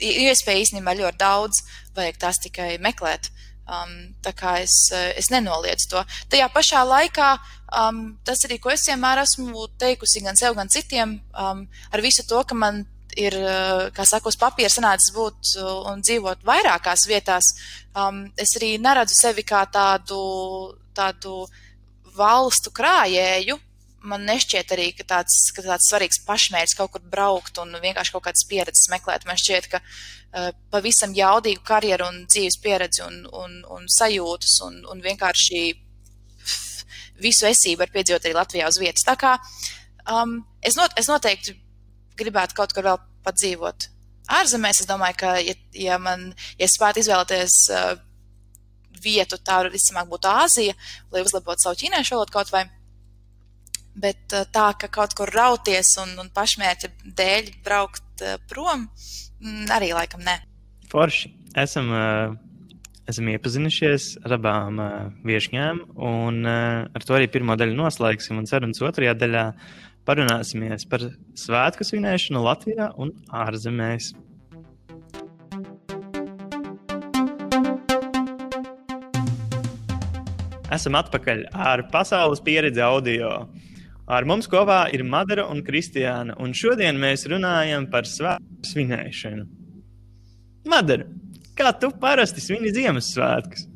[0.00, 1.62] iespēja īstenībā ļoti daudz,
[1.94, 3.30] vajag tās tikai meklēt.
[3.64, 6.02] Um, tā kā es, eh, es nenoliedzu to.
[6.28, 7.28] Tajā pašā laikā
[7.72, 12.26] um, tas arī, ko es vienmēr esmu teikusi gan sev, gan citiem, um, ar visu
[12.28, 12.82] to, ka man
[13.16, 15.54] ir, eh, kā saka, uz papīra sanācis būt
[15.88, 17.54] un dzīvot vairākās vietās,
[17.96, 21.46] um, es arī neredzu sevi kā tādu, tādu
[22.14, 23.58] valstu krājēju,
[24.06, 28.26] man nešķiet arī, ka tāds, ka tāds svarīgs pašmērķis kaut kur braukt un vienkārši kaut
[28.26, 29.26] kādas pieredzes meklēt.
[29.28, 34.82] Man šķiet, ka uh, pavisam jaudīgu karjeru un dzīves pieredzi un, un, un sajūtas un,
[34.92, 35.64] un vienkārši
[37.24, 39.06] visu esību var piedzīvot arī Latvijā uz vietas.
[39.06, 39.36] Tā kā
[40.10, 41.56] um, es, not, es noteikti
[42.18, 43.88] gribētu kaut kur vēl padzīvot
[44.40, 44.82] ārzemēs.
[44.84, 47.94] Es domāju, ka, ja, ja man, ja es spētu izvēlēties uh,
[49.04, 50.74] vietu, tā visticamāk būtu Āzija,
[51.12, 52.66] lai uzlabotu savu ķīniešu valodu kaut vai.
[53.94, 58.88] Bet uh, tā, ka kaut kur rauties un, un pašmērķa dēļ braukt uh, prom,
[59.42, 60.40] mm, arī laikam ne.
[60.90, 61.30] Forši.
[61.62, 62.35] Esam, uh,
[63.11, 64.80] esam iepazinušies ar abām
[65.28, 68.40] viesņām, un ar to arī pirmo daļu noslēgsim.
[68.40, 69.44] Un sarunas otrajā daļā
[70.09, 71.07] parunāsimies par
[71.38, 74.14] svētku svinēšanu Latvijā un ārzemēs.
[80.74, 83.44] Esam atpakaļ ar pasaules pieredzi audio.
[84.04, 89.46] Ar mums kopā ir Madara un Kristiāna, un šodien mēs runājam par svētku svinēšanu.
[90.68, 91.06] Madara,
[91.56, 93.70] kā tu parasti svini Ziemassvētkus?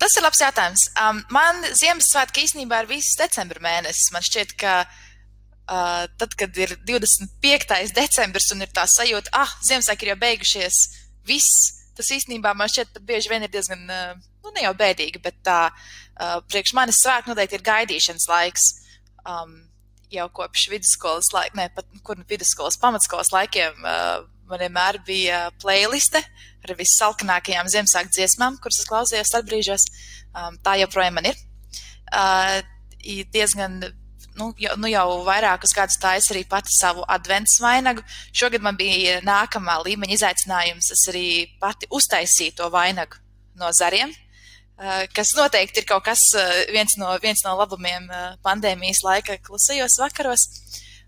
[0.00, 0.84] Tas ir labs jautājums.
[1.00, 4.10] Um, man Ziemassvētki īstenībā ir viss decembra mēnesis.
[4.12, 7.92] Man šķiet, ka uh, tad, kad ir 25.
[7.96, 10.80] decembris un ir tā sajūta, ah, Ziemassvētki ir jau beigušies,
[11.28, 11.66] viss.
[11.94, 15.36] Tas īstenībā man šķiet pat bieži vien ir diezgan, uh, nu, ne jau bēdīgi, bet
[15.46, 18.66] tā, uh, priekš manis svētki noteikti ir gaidīšanas laiks.
[19.24, 19.56] Um,
[20.12, 26.20] jau kopš vidusskolas laika, ne pat kur vidusskolas, pamatskolas laikiem, uh, man vienmēr bija playliste
[26.64, 29.88] ar vissalkanākajām Ziemassvētku dziesmām, kuras es klausījos tad brīžos.
[30.34, 31.38] Um, tā joprojām man ir.
[32.12, 32.60] Uh,
[33.32, 33.80] diezgan
[34.34, 38.04] nu, jau, nu jau vairākus gadus taisa arī pati savu adventu vainagu.
[38.34, 40.90] Šogad man bija nākamā līmeņa izaicinājums.
[40.94, 41.26] Es arī
[41.60, 43.20] pati uztaisīju to vainagu
[43.60, 44.12] no zariem.
[44.74, 49.38] Eh, kas noteikti ir kaut kas, eh, viens no, viens no labumiem eh, pandēmijas laika
[49.38, 50.48] klusajos vakaros.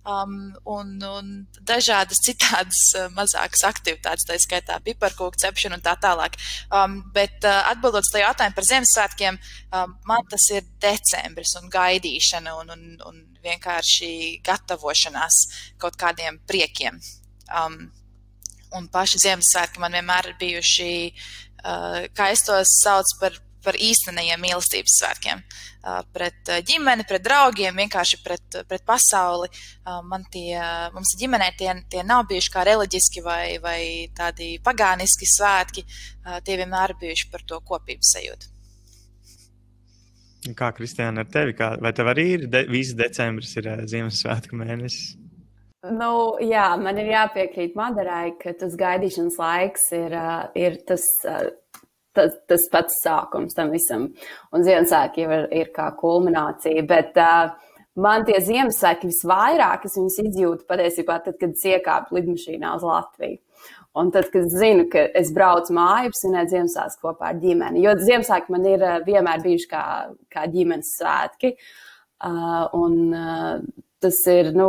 [0.06, 1.30] Um, un, un
[1.66, 2.78] dažādas citādas
[3.16, 6.36] mazākas aktivitātes, tā skaitā piparkūku cepšana un tā tālāk.
[6.70, 9.38] Um, bet uh, atbildot uz to jautājumu par Ziemassvētkiem,
[9.74, 14.12] um, man tas ir decembris un gaidīšana un, un, un vienkārši
[14.46, 15.40] gatavošanās
[15.82, 17.02] kaut kādiem priekiem.
[17.50, 17.88] Um,
[18.78, 20.92] un paši Ziemassvētki man vienmēr ir bijuši,
[21.64, 25.42] uh, kā es tos saucu par par īstenajiem mīlestības svētkiem.
[26.14, 29.50] Pret ģimeni, pret draugiem, vienkārši pret, pret pasauli.
[30.06, 30.56] Man tie,
[30.94, 33.80] mums ģimenē tie, tie nav bijuši kā reliģiski vai, vai
[34.16, 35.86] tādi pagāniski svētki.
[36.46, 38.52] Tie vienmēr ir bijuši par to kopības sajūtu.
[40.54, 41.56] Kā Kristiāna ar tevi?
[41.58, 45.16] Kā, vai tev arī ir de, viss decembris, ir Ziemassvētku mēnesis?
[45.86, 50.14] Nu, jā, man ir jāpiekrīt Madarai, ka tas gaidīšanas laiks ir,
[50.58, 51.04] ir tas
[52.16, 54.10] tas, tas pats sākums tam visam.
[54.54, 56.84] Un Ziemassvētki jau ir, ir kā kulminācija.
[56.88, 57.54] Bet uh,
[58.00, 63.40] man tie Ziemassvētki visvairāk, es viņus izjūtu patiesībā tad, kad es iekāpu lidmašīnā uz Latviju.
[63.96, 67.84] Un tad, kad zinu, ka es braucu mājās, svinēt Ziemassvētku kopā ar ģimeni.
[67.84, 69.84] Jo Ziemassvētki man ir vienmēr bijuši kā,
[70.32, 71.54] kā ģimenes svētki.
[72.16, 73.56] Uh, un uh,
[74.00, 74.68] tas ir, nu,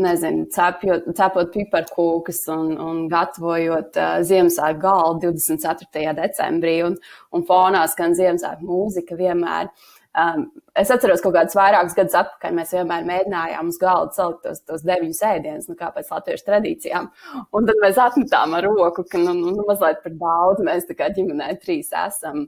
[0.00, 6.14] nezinu, cepjot, cepot piparkūkas un, un gatavojot uh, Ziemassvētku galdu 24.
[6.18, 6.98] decembrī, un,
[7.32, 9.70] un fonā skan Ziemassvētku mūzika vienmēr.
[10.16, 14.46] Um, es atceros, ka kaut kādus vairākus gadus atpakaļ mēs vienmēr mēģinājām uz galda salikt
[14.46, 17.10] tos, tos deviņus ēdienus, nu, kā pēc latviešu tradīcijām.
[17.56, 20.96] Un tad mēs atmetām ar roku, ka nu, nu, nu mazliet par daudz mēs tā
[20.96, 22.46] kā ģimenē trīs esam,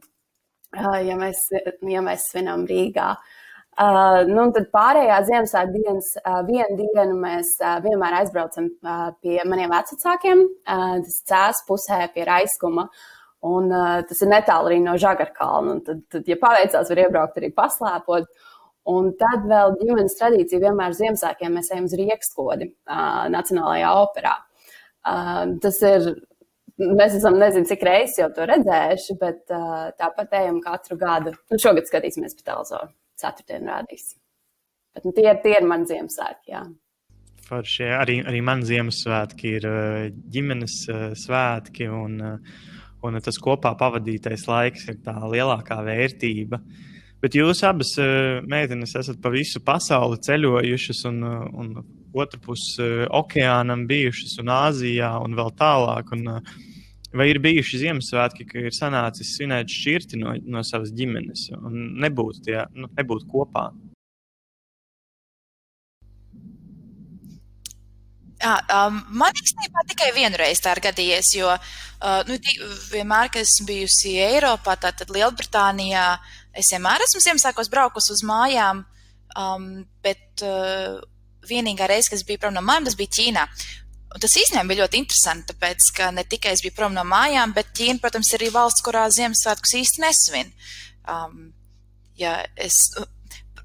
[0.77, 1.45] uh, ja, mēs,
[1.93, 3.11] ja mēs svinam Rīgā.
[3.19, 3.38] Uh,
[3.79, 9.37] Uh, nu, tad pārējā Ziemassvētku dienas uh, vienu dienu mēs uh, vienmēr aizbraucam uh, pie
[9.47, 12.89] maniem vecākiem, uh, tas cēlās pusē pie Raiskuma.
[13.47, 15.79] Un, uh, tas ir netālu arī no Žagarkalna.
[15.87, 18.27] Tad, tad, ja paveicās, var iebraukt arī paslēpot.
[18.91, 24.39] Un tad vēl ģimenes tradīcija vienmēr Ziemassvētkiem mēs ejam uz Riekskodi, uh, Nacionālajā operā.
[25.07, 26.17] Uh, tas ir
[26.79, 31.33] Mēs esam nezinu, cik reizes jau to redzējuši, bet uh, tāpat ejam katru gadu.
[31.51, 34.13] Nu, šogad skatīsimies pa televizoru ceturtdienu rādīs.
[34.95, 36.53] Bet, nu, tie, tie ir mani Ziemassvētki.
[36.55, 36.65] Jā.
[37.49, 42.67] Forši, arī, arī man Ziemassvētki ir eh, ģimenes eh, svētki, un, eh,
[43.07, 46.61] un tas kopā pavadītais laiks ir tā lielākā vērtība.
[47.23, 47.97] Bet jūs abas
[48.47, 51.25] meitenes esat pa visu pasauli ceļojušas, un,
[51.59, 51.73] un
[52.15, 56.13] otru pusi okeānam bijušas, un Āzijā, un vēl tālāk.
[56.15, 56.29] Un,
[57.17, 62.43] Vai ir bijuši Ziemassvētki, ka ir sanācis svinēt šķirti no, no savas ģimenes un nebūt,
[62.45, 63.71] tie, nu, nebūt kopā?
[68.39, 72.37] Jā, um, man īstenībā tikai vienreiz tā ir gadījies, jo uh, nu,
[72.93, 76.05] vienmēr, kad esmu bijusi Eiropā, tātad Lielbritānijā,
[76.55, 78.85] es vienmēr esmu Ziemassvētkos braukusi uz mājām,
[79.33, 79.67] um,
[80.05, 81.01] bet uh,
[81.49, 83.49] vienīgā reize, kad es biju prom no mājām, tas bija Ķīnā.
[84.09, 87.53] Un tas īstenībā bija ļoti interesanti, tāpēc, ka ne tikai es biju prom no mājām,
[87.57, 90.53] bet Ķīna, protams, ir arī valsts, kurā Ziemassvētkus īsti nesvin.
[91.09, 91.51] Um,
[92.17, 92.79] ja es,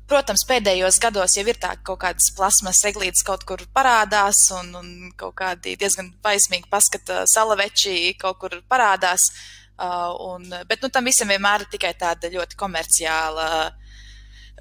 [0.10, 4.74] protams, pēdējos gados jau ir tā, ka kaut kādas plasmas eglītes kaut kur parādās, un,
[4.82, 9.30] un kaut kādi diezgan baismīgi paskata salaveči kaut kur parādās.
[9.74, 13.48] Uh, un, bet nu, tam visam vienmēr ir tikai tāda ļoti komerciāla.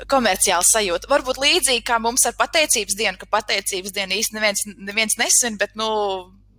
[0.08, 1.08] Komerciāla sajūta.
[1.10, 5.74] Varbūt līdzīgi kā mums ar pateicības dienu, ka pateicības dienu īsti neviens, neviens nesvin, bet,
[5.76, 5.88] nu,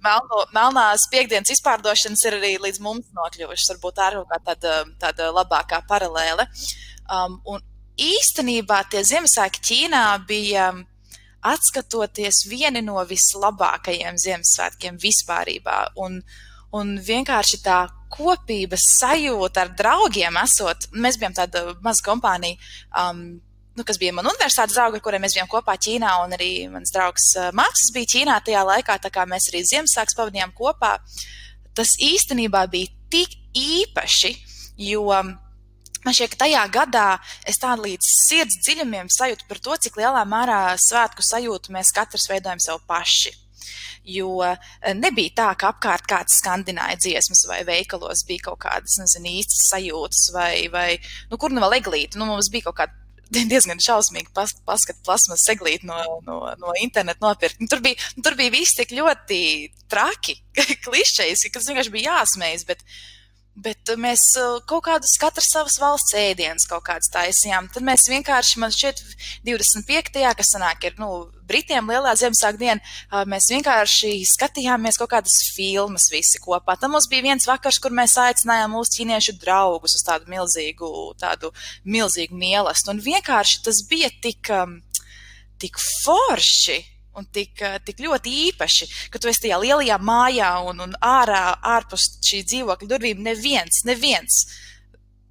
[0.05, 3.73] melno, melnās piekdienas izpārdošanas ir arī līdz mums nokļuvušas.
[3.73, 6.47] Varbūt tā ir kaut kā tāda, tāda labākā paralēle.
[7.09, 7.63] Um, un
[7.99, 10.69] īstenībā tie Ziemassvētki Ķīnā bija
[11.43, 15.79] atskatoties vieni no vislabākajiem Ziemassvētkiem vispārībā.
[16.05, 16.21] Un,
[16.77, 22.59] un vienkārši tā kopības sajūta ar draugiem esot, mēs bijām tāda maza kompānija.
[22.99, 23.25] Um,
[23.73, 26.93] nu, kas bija man universitātes draugi, ar kuriem mēs bijām kopā Ķīnā, un arī mans
[26.93, 30.97] draugs uh, Mākslas bija Ķīnā tajā laikā, tā kā mēs arī Ziemassvētku pavadījām kopā.
[31.73, 34.33] Tas īstenībā bija tik īpaši,
[34.89, 37.07] jo man šķiet, ka tajā gadā
[37.49, 42.29] es tādu līdz sirds dziļumiem sajūtu par to, cik lielā mērā svētku sajūtu mēs katrs
[42.29, 43.33] veidojam sev paši.
[44.15, 49.31] Jo uh, nebija tā, ka apkārt kāds skandināja dziesmas, vai veikalos bija kaut kādas, nezinu,
[49.39, 50.89] īstas sajūtas, vai, vai
[51.31, 52.19] nu, kur nu vēl eglīti.
[52.19, 52.99] Nu, mums bija kaut kāda
[53.51, 57.61] diezgan šausmīgi pas, paskat plasmas seglīt no, no, no interneta nopirkt.
[57.61, 59.41] Nu, tur, bija, nu, tur bija viss tik ļoti
[59.91, 60.37] traki,
[60.85, 62.85] klišejas, ka tas vienkārši bija jāsmējas, bet
[63.53, 67.67] Bet mēs uh, kaut kādus, katrs savas valsts ēdienas kaut kādas taisījām.
[67.69, 69.01] Tad mēs vienkārši, man šķiet,
[69.45, 70.23] 25.
[70.39, 76.07] kas sanāk, ir, nu, Britiem lielā Ziemassvētku diena, uh, mēs vienkārši skatījāmies kaut kādas filmas
[76.09, 76.73] visi kopā.
[76.81, 80.89] Tad mums bija viens vakars, kur mēs aicinājām mūsu ķīniešu draugus uz tādu milzīgu,
[81.21, 81.53] tādu
[81.85, 82.89] milzīgu mielastu.
[82.95, 84.79] Un vienkārši tas bija tik, um,
[85.61, 86.79] tik forši
[87.19, 91.45] un tik, eh, tik ļoti īpaši, ka tu esi tajā lielajā mājā un, un ārā,
[91.75, 94.43] ārpus šī dzīvokļa durvīm neviens, neviens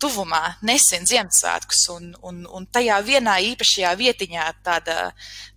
[0.02, 5.12] tuvumā nesien Ziemassvētkus, un, un, un tajā vienā īpašajā vietiņā tāda,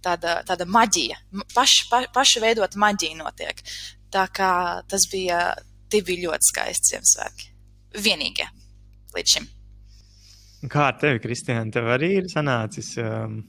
[0.05, 1.17] tāda, tāda maģija,
[1.55, 3.63] paša, pa, paša veidot maģija notiek.
[4.13, 4.51] Tā kā
[4.87, 5.55] tas bija,
[5.89, 7.51] tie bija ļoti skaisti Ziemassvētki.
[8.05, 8.47] Vienīgie
[9.15, 9.49] līdz šim.
[10.71, 13.39] Kā ar tevi, Kristiāna, tev arī ir sanācis um,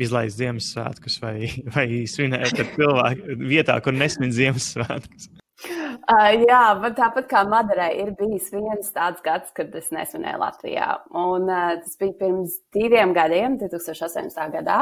[0.00, 1.36] izlaist Ziemassvētkus vai,
[1.74, 5.30] vai svinēt ar cilvēku vietā, kur nesmin Ziemassvētkus?
[5.62, 10.88] Uh, jā, bet tāpat kā Madarai ir bijis viens tāds gads, kad es nesvinēju Latvijā.
[11.14, 14.40] Un, uh, tas bija pirms diviem gadiem, 2018.
[14.56, 14.78] gadā.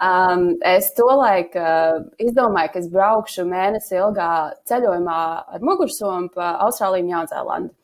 [0.00, 4.30] Um, es tolaik uh, izdomāju, ka es braukšu mēnesi ilgā
[4.70, 5.20] ceļojumā
[5.56, 7.74] ar mugursomu pa Austrāliju un Jaunzēlandu.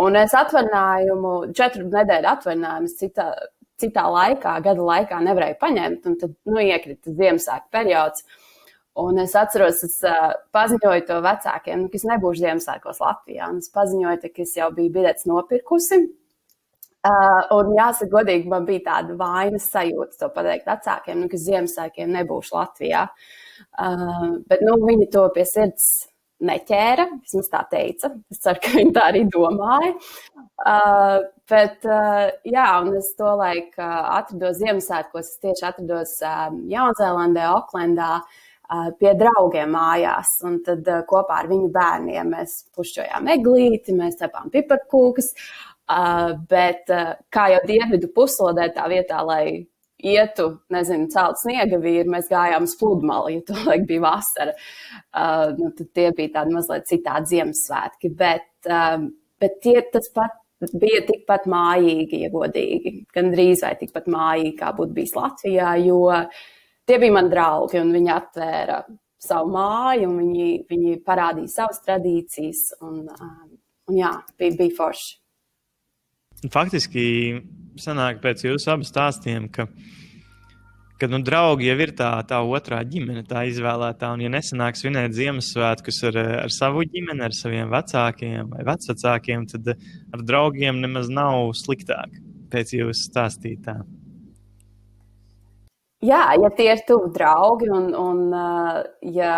[0.00, 3.30] Un es atvaļinājumu, četru nedēļu atvaļinājumu citā,
[3.80, 8.24] citā laikā, gada laikā nevarēju paņemt, un tad nu, iekrita Ziemassvētku periods.
[9.00, 13.50] Un es atceros, es uh, paziņoju to vecākiem, nu, ka es nebūšu Ziemassvētkos Latvijā.
[13.62, 16.00] Es paziņoju, ka es jau biju biļetes nopirkusi.
[17.00, 22.12] Uh, un jāsaka, godīgi, man bija tāda vainas sajūta to pateikt vecākiem, nu, ka Ziemassvētkiem
[22.18, 23.06] nebūšu Latvijā.
[23.70, 26.09] Uh, bet nu, viņi to pie sirds
[26.44, 27.06] neķēra.
[27.24, 28.12] Vismaz tā teica.
[28.32, 29.94] Es ceru, ka viņi tā arī domāja.
[30.60, 31.16] Uh,
[31.50, 35.32] bet, uh, jā, un es to laiku uh, atrados Ziemassvētkos.
[35.32, 38.12] Es tieši atrados um, Jaunzēlandē, Oklendā.
[38.70, 44.20] Uh, pie draugiem mājās, un tad uh, kopā ar viņu bērniem mēs pušķojām eglīti, mēs
[44.20, 45.32] cepām piparkūkas,
[45.90, 49.42] uh, bet uh, kā jau dienvidu puslodē, tā vietā, lai
[50.06, 54.54] ietu, nezinu, celt sniega vīri, mēs gājām uz pludmali, jo tolaik bija vasara.
[55.10, 59.10] Uh, nu, tad tie bija tādi mazliet citādi Ziemassvētki, bet, um,
[59.42, 60.38] bet tie tas pat
[60.76, 66.02] bija tikpat mājīgi, ja godīgi, gan drīz vai tikpat mājīgi, kā būtu bijis Latvijā, jo
[66.88, 68.82] tie bija mani draugi un viņi atvēra
[69.20, 73.56] savu māju un viņi, viņi parādīja savas tradīcijas un, um,
[73.90, 75.16] un jā, bija, bija forši.
[76.48, 77.42] Faktiski
[77.80, 79.66] sanāk pēc jūsu abu stāstiem, ka,
[81.00, 84.14] ka nu, draugi jau ir tā, tā otrā ģimene, tā izvēlētā.
[84.16, 89.74] Un, ja nesanāk svinēt Ziemassvētkus ar, ar savu ģimeni, ar saviem vecākiem vai vecākiem, tad
[89.76, 92.16] ar draugiem nemaz nav sliktāk
[92.50, 93.82] pēc jūsu stāstītā.
[96.00, 99.34] Jā, ja tie ir tuvi draugi un, un uh, ja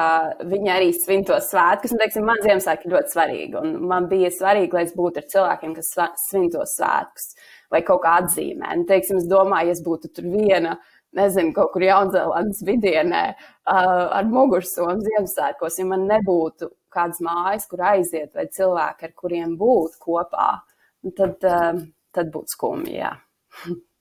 [0.46, 3.56] viņi arī svin tos svētkus, un, teiksim, man Ziemassvētki ļoti svarīgi.
[3.58, 5.90] Un man bija svarīgi, lai es būtu ar cilvēkiem, kas
[6.28, 7.34] svin tos svētkus
[7.74, 8.76] vai kaut kā atzīmē.
[8.78, 10.78] Un, teiksim, es domāju, ja es būtu tur viena,
[11.18, 13.76] nezinu, kaut kur Jaunzēlandes vidienē uh,
[14.20, 19.98] ar mugursomu Ziemassvētkos, ja man nebūtu kādas mājas, kur aiziet, vai cilvēki, ar kuriem būt
[20.06, 20.52] kopā,
[21.10, 23.16] tad, uh, tad būtu skumji, jā.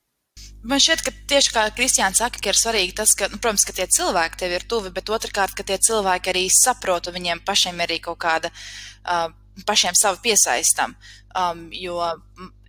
[0.62, 3.74] Man šķiet, ka tieši kā Kristiāns saka, ka ir svarīgi tas, ka, nu, protams, ka
[3.74, 7.82] tie cilvēki tev ir tuvi, bet otrkārt, ka tie cilvēki arī saprot, un viņiem pašiem
[7.82, 9.32] ir arī kaut kāda uh,
[9.66, 10.94] pašiem savu piesaistam.
[11.32, 11.98] Um, jo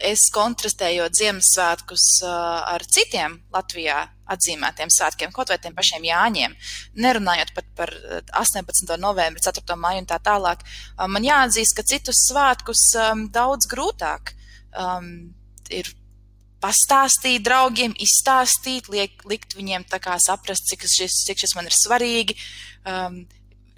[0.01, 2.33] es kontrastējot Ziemassvētkus uh,
[2.73, 3.99] ar citiem Latvijā
[4.33, 6.55] atzīmētiem svētkiem, kaut vai tiem pašiem Jāņiem,
[6.97, 7.93] nerunājot pat par
[8.41, 8.95] 18.
[9.03, 9.77] novembri, 4.
[9.77, 10.63] maiju un tā tālāk,
[10.97, 14.33] um, man jāatzīst, ka citus svētkus um, daudz grūtāk
[14.79, 15.11] um,
[15.69, 15.93] ir
[16.63, 21.77] pastāstīt draugiem, izstāstīt, liek, likt viņiem tā kā saprast, cik šis, cik šis man ir
[21.77, 22.39] svarīgi.
[22.87, 23.23] Um,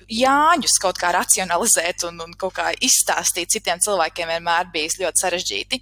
[0.05, 5.79] Jāņus kaut kā racionalizēt un, un kaut kā izstāstīt citiem cilvēkiem vienmēr bijis ļoti sarežģīti.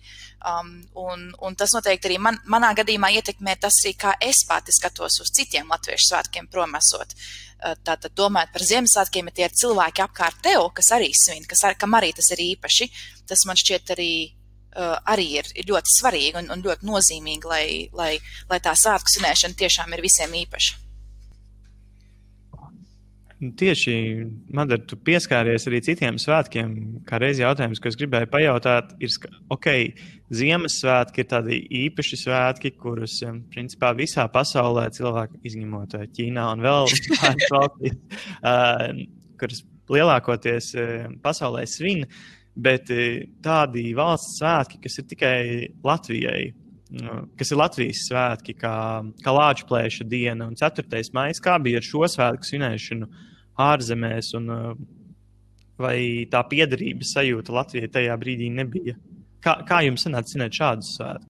[0.47, 4.75] Um, un, un tas noteikti arī man, manā gadījumā ietekmē tas arī, kā es pati
[4.75, 7.15] skatos uz citiem latviešu svētkiem promesot.
[7.15, 11.65] Uh, tātad domājot par Ziemassvētkiem, ja tie ir cilvēki apkārt tev, kas arī svin, kas
[11.67, 12.91] ar, kam arī tas ir īpaši,
[13.27, 14.13] tas man šķiet arī
[14.73, 18.15] Uh, arī ir, ir ļoti svarīgi un, un ļoti nozīmīgi, lai, lai,
[18.49, 20.79] lai tā svētku svinēšana tiešām ir visiem īpaša.
[23.43, 23.93] Tieši,
[24.55, 26.75] Madara, tu pieskāries arī citiem svētkiem.
[27.09, 29.11] Kā reiz jautājums, ko es gribēju pajautāt, ir,
[29.51, 29.69] ok,
[30.33, 33.19] Ziemassvētki ir tādi īpaši svētki, kurus,
[33.53, 37.99] principā, visā pasaulē cilvēki, izņemot eh, Ķīnā un vēl pāris valstīs,
[38.39, 38.87] uh,
[39.43, 42.07] kuras lielākoties uh, pasaulē svin,
[42.55, 45.39] bet uh, tādi valsts svētki, kas ir tikai
[45.85, 46.53] Latvijai,
[47.41, 48.77] kas ir Latvijas svētki, kā,
[49.25, 50.85] kā Lāča plēša diena un 4.
[51.17, 53.09] maija, kā bija ar šo svētku svinēšanu
[53.63, 54.73] ārzemēs, un uh,
[55.81, 55.99] vai
[56.31, 58.97] tā piederības sajūta Latvijai tajā brīdī nebija?
[59.43, 61.29] Kā, kā jums sanāca zināt šādus svētkus?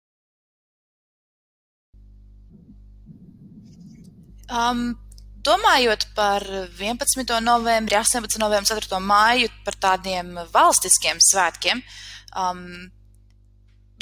[4.53, 4.91] Um,
[5.45, 7.40] domājot par 11.
[7.43, 8.38] novembri, 18.
[8.43, 9.03] novembri, 4.
[9.03, 11.82] māju, par tādiem valstiskiem svētkiem,
[12.38, 12.64] um,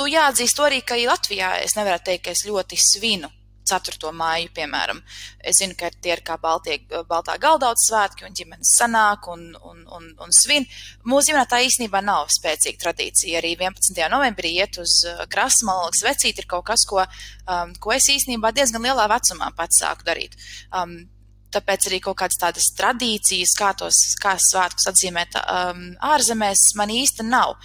[0.00, 3.30] nu jāatzīst arī, ka Latvijā es nevaru teikt, ka es ļoti svinu
[3.70, 4.10] 4.
[4.16, 5.00] māju, piemēram.
[5.46, 9.84] Es zinu, ka tie ir kā Baltie, Baltā galdauts svētki un ģimenes sanāk un, un,
[9.96, 10.66] un, un svin.
[11.06, 13.38] Mūsu ģimenē tā īstenībā nav spēcīga tradīcija.
[13.40, 14.02] Arī 11.
[14.12, 17.04] novembrī iet uz uh, krasta malaks vecīt ir kaut kas, ko,
[17.46, 20.36] um, ko es īstenībā diezgan lielā vecumā pats sāku darīt.
[20.74, 21.02] Um,
[21.54, 25.82] tāpēc arī kaut kādas tādas tradīcijas, kā tos kā svētkus atzīmēt um,
[26.12, 27.56] ārzemēs, man īsti nav.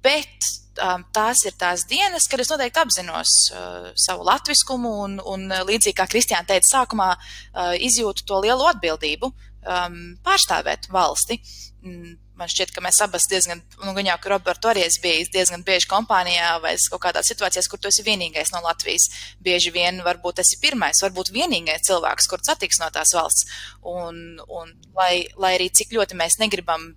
[0.00, 0.48] Bet
[0.80, 5.62] um, tās ir tās dienas, kad es noteikti apzinos uh, savu latviskumu un, un uh,
[5.68, 11.40] līdzīgi kā Kristiāna teica sākumā, uh, izjūtu to lielu atbildību um, pārstāvēt valsti.
[11.84, 15.30] Mm, man šķiet, ka mēs abas diezgan, nu, gan jau, ka Roberts arī ir bijis
[15.34, 19.08] diezgan bieži kompānijā vai kaut kādās situācijās, kur tu esi vienīgais no Latvijas.
[19.44, 23.60] Bieži vien varbūt esi pirmais, varbūt vienīgais cilvēks, kur satiks no tās valsts.
[23.86, 26.90] Un, un lai, lai arī cik ļoti mēs negribam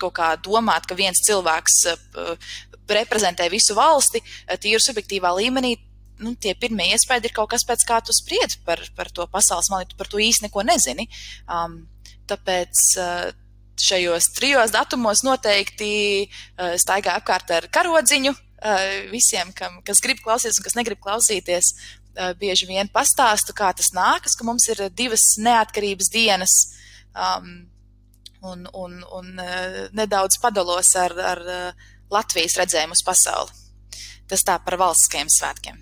[0.00, 2.50] kaut kā domāt, ka viens cilvēks uh,
[2.90, 5.76] reprezentē visu valsti, uh, tīri subjektīvā līmenī.
[6.20, 9.70] Nu, tie pirmie iespaidi ir kaut kas, pēc kā tu spriedzi par, par to pasaules
[9.72, 11.06] mali, tu par to īsti neko nezini.
[11.48, 11.82] Um,
[12.28, 13.30] tāpēc uh,
[13.84, 15.92] šajos trijos datumos noteikti
[16.26, 18.34] uh, staigā apkārt ar karodziņu.
[18.60, 23.72] Uh, visiem, kam, kas grib klausīties un kas negrib klausīties, uh, bieži vien pastāstu, kā
[23.76, 26.56] tas nākas, ka mums ir divas neatkarības dienas.
[27.10, 27.70] Um,
[28.40, 33.54] un, un, un eh, nedaudz padalos ar, ar eh, Latvijas redzējumu uz pasauli.
[34.30, 35.78] Tas tā par valstiskajiem svētkiem.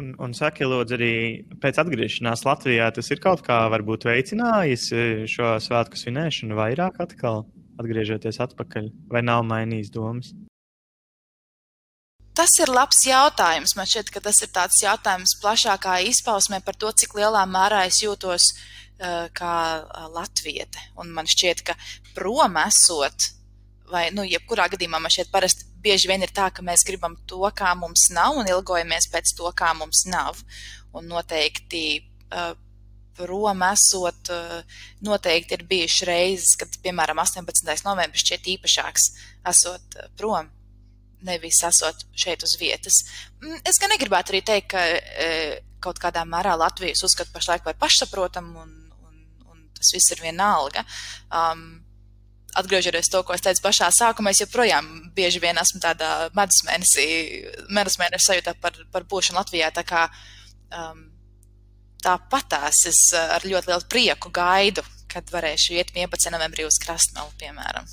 [0.00, 1.14] Un, un saki, lūdzu, arī
[1.60, 7.44] pēc atgriešanās Latvijā tas ir kaut kā varbūt veicinājis eh, šo svētku svinēšanu vairāk atkal,
[7.76, 10.32] atgriežoties atpakaļ, vai nav mainījis domas?
[12.32, 13.74] Tas ir labs jautājums.
[13.76, 18.00] Man šķiet, ka tas ir tāds jautājums plašākā izpausmē par to, cik lielā mērā es
[18.00, 20.86] jūtos uh, kā eh, latviete.
[21.04, 21.76] Un man šķiet, ka
[22.16, 23.28] prom esot,
[23.92, 27.42] vai, nu, jebkurā gadījumā man šķiet parasti bieži vien ir tā, ka mēs gribam to,
[27.56, 30.40] kā mums nav, un ilgojamies pēc to, kā mums nav.
[30.96, 32.52] Un noteikti uh,
[33.16, 37.72] prom esot, uh, noteikti ir bijušas reizes, kad, piemēram, 18.
[37.86, 39.08] novembris šķiet īpašāks
[39.54, 40.50] esot uh, prom.
[41.22, 43.04] Nevis esot šeit uz vietas.
[43.40, 48.58] Mm, es gan negribētu arī teikt, ka kaut kādā mērā Latvijas uzskata pašlaik par pašsaprotamu
[48.62, 48.72] un
[49.82, 50.84] tas viss ir vienalga.
[51.30, 51.82] Um,
[52.58, 57.06] atgriežoties to, ko es teicu pašā sākumā, es joprojām bieži vien esmu tādā medus mēnesī,
[57.72, 59.70] medus mēneša sajūtā par, par būšanu Latvijā.
[59.74, 61.06] Tā kā um,
[62.04, 66.30] tāpatās es ar ļoti lielu prieku gaidu, kad varēšu iet 11.
[66.34, 67.88] novembrī uz Krastmalu, piemēram.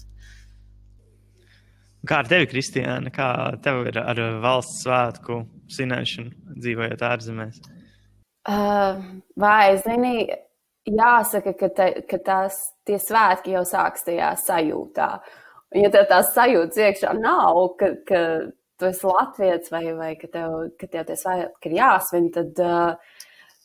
[2.08, 3.30] Kā ar tevi, Kristiāna, kā
[3.64, 5.42] tev ir ar valsts svētku
[5.72, 7.60] svinēšanu, dzīvojot ārzemēs?
[8.50, 9.02] Uh,
[9.38, 10.30] vai, zini,
[10.88, 15.10] jāsaka, ka, te, ka tās, tie svētki jau sāks tajā sajūtā.
[15.74, 18.22] Un, ja tev tās sajūtas iekšā nav, ka, ka
[18.80, 22.62] tu esi latviečs vai, vai ka tev, ka tev tie svētki ir jāsvin, tad,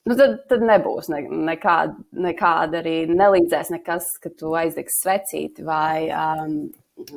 [0.05, 1.97] nu tad, tad nebūs ne, nekāda,
[2.27, 6.59] nekāda arī nelīdzēs nekas, ka tu aizdegsi svecīti vai, um,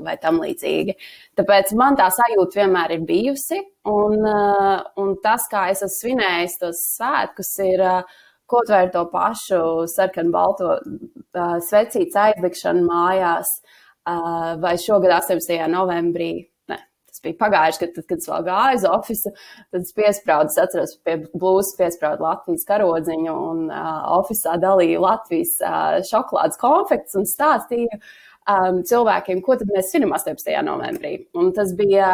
[0.05, 0.95] vai tam līdzīgi.
[1.37, 6.57] Tāpēc man tā sajūta vienmēr ir bijusi, un, uh, un tas, kā es esmu svinējis
[6.61, 8.17] tos svētkus, ir uh,
[8.49, 13.51] kaut vai ar to pašu sarkanu balto uh, svecītes aizdegšanu mājās,
[14.07, 15.59] uh, vai šogad 18.
[15.71, 16.31] novembrī
[17.17, 20.91] Tas bija pagājuši, kad, kad es vēl gāju uz oficiālu, tad es piesprādu, es atceros,
[21.01, 23.87] pie blūzas piesprādu Latvijas karodziņu un uh,
[24.19, 30.53] oficiālā dalīju Latvijas uh, šokolādes konfekts un stāstīju um, cilvēkiem, ko tad mēs svinam 18.
[30.67, 31.15] novembrī.
[31.41, 32.11] Un tas bija,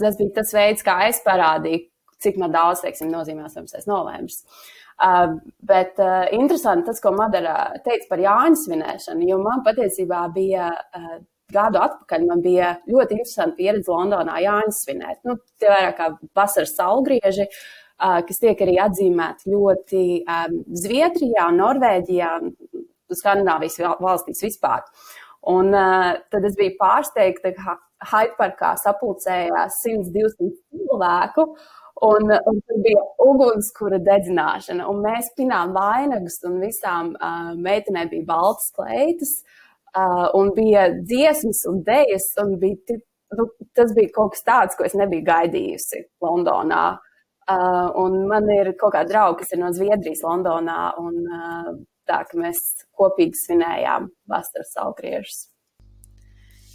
[0.00, 1.84] tas bija tas veids, kā es parādīju,
[2.24, 3.84] cik man daudz, teiksim, nozīmē 18.
[3.92, 4.40] novembris.
[4.40, 10.72] Uh, bet uh, interesanti tas, ko Madara teica par Jāņu svinēšanu, jo man patiesībā bija
[10.74, 11.18] uh,
[11.54, 15.20] gadu atpakaļ man bija ļoti interesanta pieredze Londonā Jāņas svinēt.
[15.28, 22.34] Nu, tie vairāk kā vasaras saulgrieži, uh, kas tiek arī atzīmēti ļoti um, Zviedrijā, Norvēģijā,
[23.18, 24.84] Skandināvijas valstīs vispār.
[25.48, 27.78] Un uh, tad es biju pārsteigta, ka
[28.12, 31.46] Haidparkā sapulcējās 100-200 cilvēku.
[32.06, 38.28] Un, un tur bija ugunskura dedzināšana, un mēs pinām vainagus, un visām uh, meitenēm bija
[38.28, 39.32] baltas kleitas.
[39.96, 42.98] Uh, un bija dziesmas un dēļas, un bija,
[43.34, 46.84] nu, tas bija kaut kas tāds, ko es nebiju gaidījusi Londonā.
[47.48, 51.70] Uh, un man ir kaut kāda drauga, kas ir no Zviedrijas, Londonā, un uh,
[52.06, 52.60] tā, ka mēs
[52.94, 55.46] kopīgi svinējām vasaras salkriežus.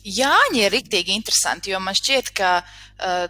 [0.04, 3.30] Jāņi ir riktīgi interesanti, jo man šķiet, ka, uh,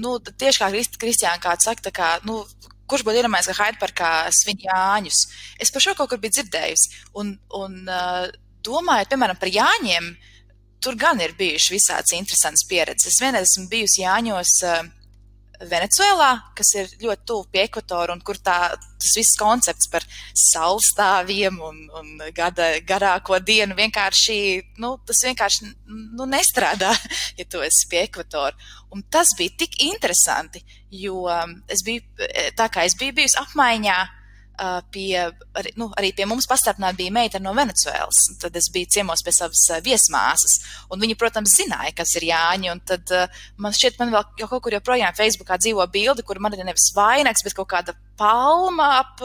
[0.00, 2.42] nu, tieši kā Krist, Kristiāna kāds saka, kā, nu,
[2.90, 5.24] kurš būtu iedomājies, ka Haidparkā svin Jāņus.
[5.62, 7.78] Es par šo kaut kur biju dzirdējusi, un, un
[8.64, 10.10] domājot, piemēram, par Jāņiem,
[10.84, 13.14] tur gan ir bijušas visādas interesantas pieredzes.
[13.14, 14.82] Es vienreiz esmu bijusi Jāņos uh,
[15.70, 20.04] Venecuēlā, kas ir ļoti tuvu pie ekvatora, un kur tā, tas viss koncepts par
[20.38, 24.38] saulstāviem un, un gada garāko dienu vienkārši,
[24.82, 26.92] nu, tas vienkārši nu, nestrādā,
[27.38, 28.54] ja tu esi pie ekvatora.
[28.94, 31.24] Un tas bija tik interesanti, jo
[31.68, 32.04] es biju,
[32.58, 33.98] tā kā es biju bijusi apmaiņā,
[34.94, 35.24] pie,
[35.58, 38.20] arī, nu, arī pie mums pastarpināti bija meita no Venecuēlas.
[38.42, 40.58] Tad es biju ciemos pie savas viesmāsas,
[40.92, 42.72] un viņa, protams, zināja, kas ir Jāņi.
[42.72, 43.14] Un tad
[43.60, 46.92] man šķiet, man vēl jau kaut kur joprojām Facebookā dzīvo bildi, kur man ir nevis
[46.96, 49.22] vainags, bet kaut kāda palma ap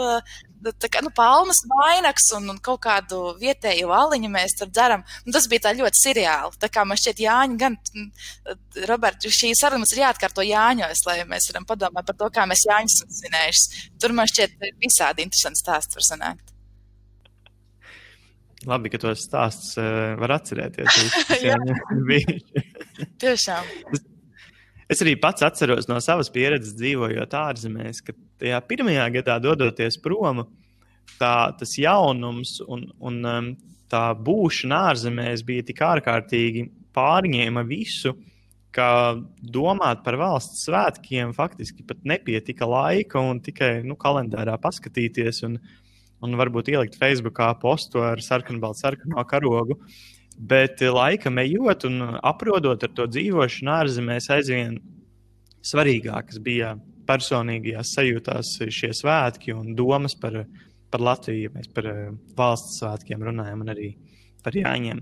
[0.91, 5.05] kā nu, palmas vainags un, un kaut kādu vietēju aliņu mēs tur dzeram.
[5.25, 6.59] Un tas bija tā ļoti seriāli.
[6.59, 7.79] Tā kā man šķiet, Jāņa, gan,
[8.89, 12.67] Roberts, šī saruna mums ir jāatkārto Jāņos, lai mēs varam padomāt par to, kā mēs
[12.69, 13.89] Jāņus esam svinējuši.
[14.01, 16.55] Tur man šķiet visādi interesanti stāsti var sanākt.
[18.67, 20.99] Labi, ka tos stāstus uh, var atcerēties.
[21.47, 21.55] Jā,
[23.23, 23.69] tiešām.
[24.89, 30.41] Es arī pats atceros no savas pieredzes, dzīvojot ārzemēs, ka tajā pirmajā gadā, dodoties prom,
[31.19, 33.51] tā, tas jaunums un, un um,
[33.91, 36.65] tā būšana ārzemēs bija tik ārkārtīgi
[36.97, 38.15] pārņēma visu,
[38.73, 38.89] ka
[39.41, 45.61] domāt par valsts svētkiem faktiski pat nepietika laika un tikai nu, kalendārā paskatīties un,
[46.25, 49.77] un varbūt ielikt Facebookā postu ar sarkanu, sarkano karogu.
[49.77, 54.77] Uh, Bet laikam ejot un aprodot ar to dzīvošanu ārzemēs, aizvien
[55.67, 56.77] svarīgākas bija
[57.09, 60.43] personīgajās sajūtās šie svētki un domas par,
[60.91, 61.51] par Latviju.
[61.55, 62.05] Mēs par eh,
[62.37, 63.89] valsts svētkiem runājam un arī
[64.45, 65.01] par Jāņiem.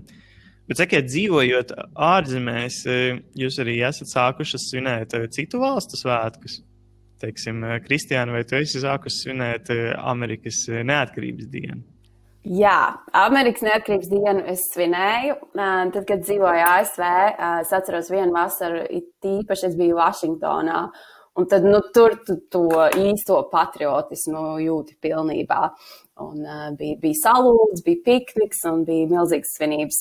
[0.68, 1.74] Bet, sakiet, dzīvojot
[2.08, 6.62] ārzemēs, eh, jūs arī esat sākušas svinēt eh, citu valstu svētkus.
[7.18, 11.80] Teiksim, Kristiāna, vai tu esi sākusi svinēt Amerikas neatkarības dienu?
[12.48, 15.34] Jā, Amerikas neatkarības dienu es svinēju.
[15.52, 17.04] Tad, kad dzīvoju ASV,
[17.60, 18.86] es atceros vienu vasaru,
[19.20, 20.78] tīpaši es biju Vašingtonā.
[21.38, 22.64] Un tad nu, tur tu to
[22.98, 25.60] īsto patriotismu jūti pilnībā.
[26.24, 30.00] Un, uh, bija, bija salūts, bija pikniks un bija milzīgas svinības.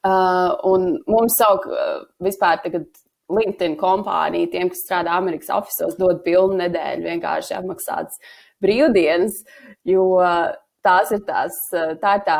[0.00, 2.88] Uh, un mums sauk uh, vispār tagad
[3.32, 8.18] LinkedIn kompānija, tiem, kas strādā Amerikas oficiālos, dod pilnu nedēļu vienkārši apmaksātas
[8.64, 9.44] brīvdienas,
[9.86, 10.50] jo uh,
[10.84, 12.38] tās ir tās, eh, tā ir tā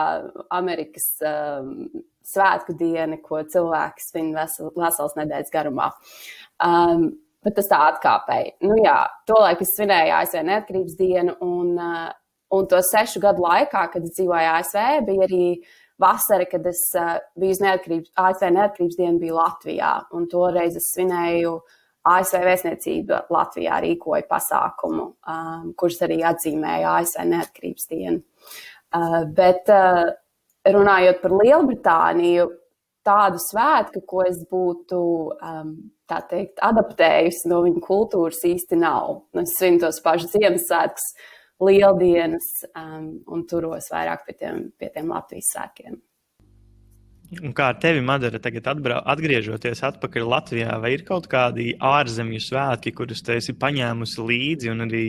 [0.50, 1.88] Amerikas um,
[2.26, 5.90] svētku diena, ko cilvēki svin vesel, vesels nedēļas garumā.
[6.62, 7.10] Um,
[7.42, 8.56] bet tas tā atkāpēja.
[8.68, 12.10] Nu jā, to laiku es svinēju ASV neatkarības dienu, un, uh,
[12.54, 15.46] un to sešu gadu laikā, kad es dzīvoju ASV, bija arī
[16.02, 20.90] vasara, kad es uh, biju uz neatkarības, ASV neatkarības dienu, biju Latvijā, un toreiz es
[20.94, 21.56] svinēju
[22.12, 28.22] ASV vēstniecība Latvijā rīkoja pasākumu, um, kurš arī atzīmēja ASV neatkarības dienu.
[28.92, 30.10] Uh, bet uh,
[30.68, 32.50] runājot par Lielbritāniju,
[33.02, 35.02] tādu svētku, ko es būtu
[36.10, 39.22] tā teikt, adaptējusi no viņa kultūras īsti nav.
[39.34, 41.08] Nu, es svinu tos pašus Ziemassvētkus,
[41.62, 45.98] lieldienas um, un turos vairāk pie tiem, pie tiem Latvijas svētkiem.
[47.40, 52.40] Un kā ar tevi, Madara, tagad atbrau, atgriežoties atpakaļ Latvijā, vai ir kaut kādi ārzemju
[52.44, 55.04] svētki, kurus te esi paņēmusi līdzi, un arī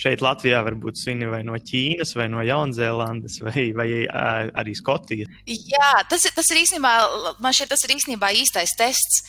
[0.00, 5.30] šeit Latvijā varbūt svini vai no Ķīnas, vai no Jaunzēlandes, vai, vai arī Skotijas?
[5.46, 6.94] Jā, tas tas ir īstenībā,
[7.38, 9.22] man šķiet, tas ir īstenībā īstais tests,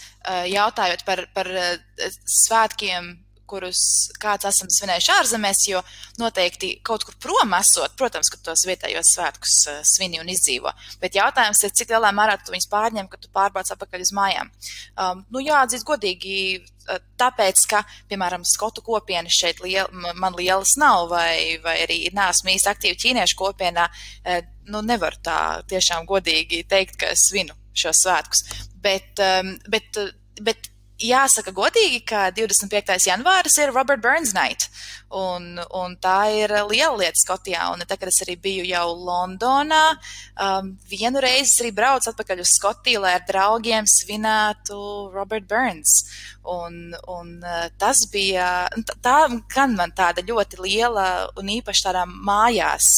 [0.50, 1.54] jautājot par, par
[2.47, 3.14] svētkiem
[3.50, 3.82] kurus
[4.22, 5.82] kāds esam svinējuši ārzemēs, jo
[6.22, 10.74] noteikti kaut kur prom esot, protams, ka tos vietējos svētkus uh, svini un izdzīvo.
[11.02, 14.52] Bet jautājums ir, cik lielā mērā tu viņus pārņem, kad tu pārbrauc atpakaļ uz mājām.
[14.95, 19.89] Um, nu, jāatzīst godīgi, uh, tāpēc, ka, piemēram, skotu kopienas šeit liel,
[20.20, 25.39] man lielas nav, vai, vai arī neesmu īsti aktīvi ķīniešu kopienā, uh, nu, nevar tā
[25.70, 28.43] tiešām godīgi teikt, ka es svinu šos svētkus.
[28.84, 29.97] Bet, um, bet,
[30.43, 30.70] bet
[31.04, 32.97] jāsaka godīgi, ka 25.
[33.08, 34.68] janvāris ir Robert Burns Night.
[35.10, 37.70] Un, un tā ir liela lieta Skotijā.
[37.74, 39.84] Un tad, kad es arī biju jau Londonā,
[40.38, 44.80] um, vienu reizi arī braucu atpakaļ uz Skotiju, lai ar draugiem svinētu
[45.16, 45.95] Robert Burns.
[46.50, 48.68] Un, un uh, tas bija,
[49.02, 49.18] tā
[49.54, 51.08] gan man tāda ļoti liela
[51.39, 52.91] un īpaši tādā mājās,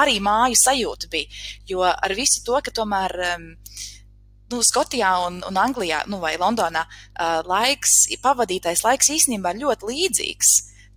[0.00, 1.44] arī māju sajūta bija.
[1.68, 3.18] Jo ar visu to, ka tomēr.
[3.34, 3.52] Um,
[4.52, 9.92] nu, Skotijā un, un Anglijā, nu, vai Londonā, uh, laiks, pavadītais laiks īstenībā ir ļoti
[9.92, 10.52] līdzīgs.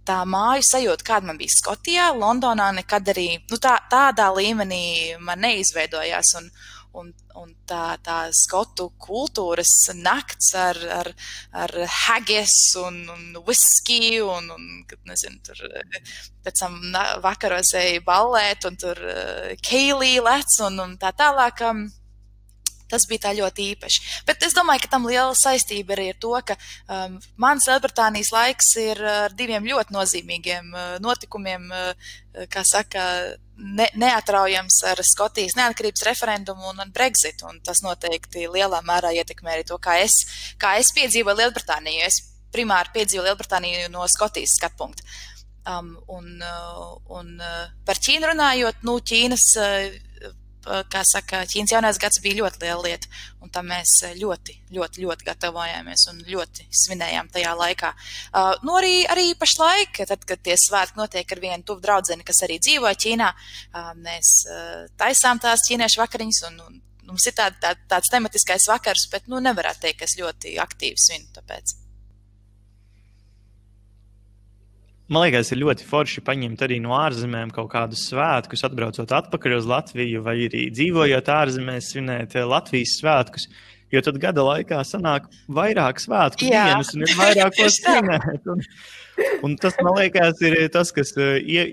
[0.07, 5.43] Tā māju sajūta, kāda man bija Skotijā, Londonā, nekad arī nu, tā, tādā līmenī man
[5.45, 6.35] neizveidojās.
[6.41, 6.49] Un,
[6.97, 11.11] un, un tā, tā skotu kultūras nakts ar, ar,
[11.55, 11.75] ar
[12.07, 14.67] haggis un, un whisky un, un
[15.07, 15.61] nezinu, tur
[16.43, 16.77] pēc tam
[17.23, 18.99] vakaros eju ballēt un tur
[19.63, 21.63] keilī lec un, un tā tālāk.
[21.69, 21.87] Um,
[22.91, 24.01] Tas bija tā ļoti īpaši.
[24.27, 28.73] Bet es domāju, ka tam liela saistība arī ir to, ka um, mans Lielbritānijas laiks
[28.81, 32.11] ir ar diviem ļoti nozīmīgiem uh, notikumiem, uh,
[32.51, 33.05] kā saka,
[33.61, 37.43] ne, neatraujams ar Skotijas neatkarības referendumu un Brexit.
[37.47, 40.21] Un tas noteikti lielā mērā ietekmē arī to, kā es,
[40.61, 42.05] kā es piedzīvoju Lielbritāniju.
[42.07, 42.21] Es
[42.53, 45.07] primāri piedzīvoju Lielbritāniju no Skotijas skatu punkta.
[45.61, 49.99] Um, un, uh, un uh, par Ķīnu runājot, nu, Ķīnas uh,
[50.63, 53.09] kā saka, Ķīnas jaunais gads bija ļoti liela lieta,
[53.41, 57.91] un tam mēs ļoti, ļoti, ļoti gatavojāmies un ļoti svinējām tajā laikā.
[58.29, 62.43] Uh, nu, arī, arī pašlaik, tad, kad tie svētki notiek ar vienu tuvu draudzeni, kas
[62.45, 66.81] arī dzīvo Ķīnā, uh, mēs uh, taisām tās ķīniešu vakariņas, un, un
[67.11, 71.01] mums ir tād, tā, tāds tematiskais vakars, bet, nu, nevarētu teikt, ka es ļoti aktīvi
[71.01, 71.80] svinu tāpēc.
[75.11, 79.67] Man liekas, ir ļoti forši paņemt arī no ārzemēm kaut kādus svētkus, atbraucot atpakaļ uz
[79.67, 83.49] Latviju, vai arī dzīvojot ārzemēs, svinēt eh, Latvijas svētkus.
[83.91, 86.63] Jo tad gada laikā sanāk vairāk svētku Jā.
[86.69, 88.47] dienas un ir vairāk ko svinēt.
[88.53, 88.63] Un,
[89.49, 91.65] un tas, man liekas, ir tas, kas eh, ie,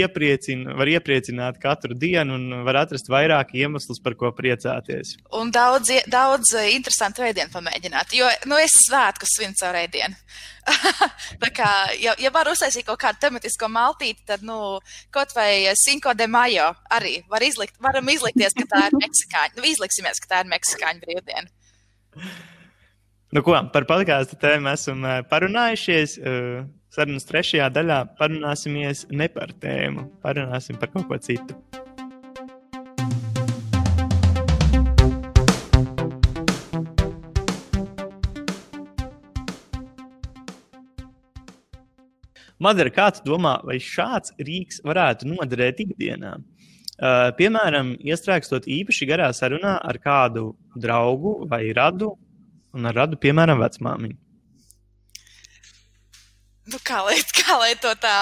[0.00, 5.16] iepriecina, var iepriecināt katru dienu un var atrast vairāk iemeslus, par ko priecāties.
[5.38, 10.18] Un daudz, daudz eh, interesantu veidienu pamēģināt, jo, nu, es svētkus svinu caur ēdienu.
[11.42, 14.78] tā kā, ja, ja var uztaisīt kaut kādu tematisko maltīti, tad, nu,
[15.14, 19.68] kaut vai Cinco de Mayo arī var izlikt, varam izlikties, ka tā ir meksikāņu, nu,
[19.72, 22.30] izliksimies, ka tā ir meksikāņu brīvdiena.
[23.32, 26.18] Nu, ko, par podkāstu tēmu esam eh, parunājušies.
[26.20, 26.62] Eh,
[26.92, 31.56] sarunas trešajā daļā parunāsimies ne par tēmu, parunāsim par kaut ko citu.
[42.62, 46.36] Madara, kā tu domā, vai šāds rīks varētu noderēt ikdienā?
[47.02, 52.12] Uh, piemēram, iestrēgstot īpaši garā sarunā ar kādu draugu vai radu,
[52.76, 54.21] un ar radu, piemēram, vecmāmiņu.
[56.72, 58.16] Nu, kā, lai, kā lai to tā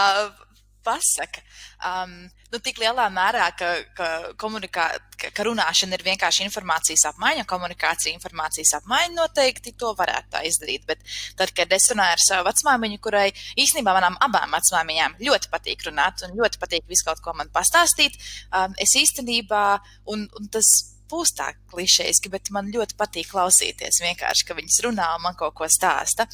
[0.84, 1.42] pasaka?
[1.80, 2.12] Um,
[2.50, 4.08] nu, tik lielā mērā, ka, ka,
[4.40, 4.86] komunikā,
[5.20, 10.84] ka, ka runāšana ir vienkārši informācijas apmaiņa, komunikācija, informācijas apmaiņa noteikti to varētu tā izdarīt.
[10.88, 11.04] Bet
[11.38, 13.28] tad, kad es runāju ar savu vecmāmiņu, kurai
[13.60, 18.18] īstenībā manām abām vecmāmiņām ļoti patīk runāt un ļoti patīk visu kaut ko man pastāstīt,
[18.50, 19.64] um, es īstenībā,
[20.12, 20.74] un, un tas
[21.10, 25.56] būs tā klišejiski, bet man ļoti patīk klausīties vienkārši, ka viņas runā un man kaut
[25.58, 26.28] ko stāsta.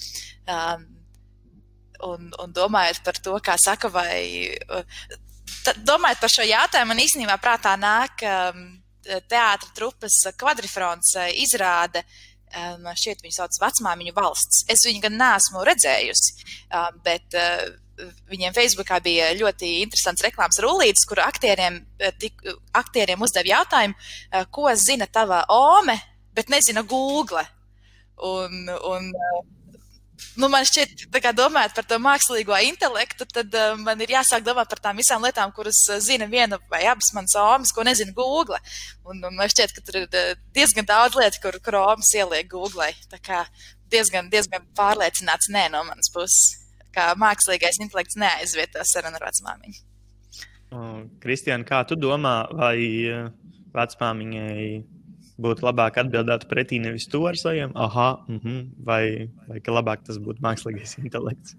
[0.47, 0.96] Um,
[2.05, 4.57] un, un domājot par to, kā saka, vai
[5.87, 8.67] domājot par šo jautājumu, man īstenībā prātā nāk um,
[9.07, 12.05] teātra trupas kvadrifrons uh, izrāde.
[12.57, 14.63] Um, šķiet, viņu sauc vecmāmiņu valsts.
[14.71, 17.67] Es viņu gan neesmu redzējusi, um, bet uh,
[18.31, 22.45] viņiem Facebookā bija ļoti interesants reklāmas rullītis, kur aktieriem, uh, tik,
[22.77, 23.99] aktieriem uzdeva jautājumu,
[24.55, 25.99] ko zina tava ome,
[26.37, 27.43] bet nezina Google.
[28.25, 29.11] Un, un
[30.41, 34.71] nu, man šķiet, kā domājot par to mākslīgo intelektu, tad uh, man ir jāsāk domāt
[34.73, 38.59] par tām visām lietām, kuras uh, zina viena vai abas manas omas, ko nezina Google.
[39.07, 42.49] Un, un man šķiet, ka tur ir uh, diezgan daudz lietu, kur, kur omas ieliek
[42.53, 42.89] Google.
[43.13, 43.43] Tā kā
[43.93, 46.57] diezgan, diezgan pārliecināts nē no manas puses,
[46.97, 49.85] ka mākslīgais intelekts neaizvieto sarunu ar vecmāmiņu.
[51.23, 52.77] Kristiāna, kā tu domā, vai
[53.77, 54.67] vecmāmiņai
[55.43, 60.05] būtu labāk atbildēt pretī nevis to ar saviem, ah, mm -hmm, vai, vai ka labāk
[60.07, 61.57] tas būtu mākslīgais intelekts?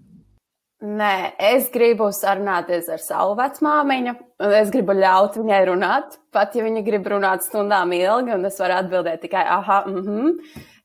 [0.78, 4.12] Nē, es gribu sarunāties ar savu vecmāmiņu,
[4.46, 6.18] un es gribu ļaut viņai runāt.
[6.30, 10.38] Pat ja viņa grib runāt stundām ilgi, un es varu atbildēt tikai, ah, mm -hmm.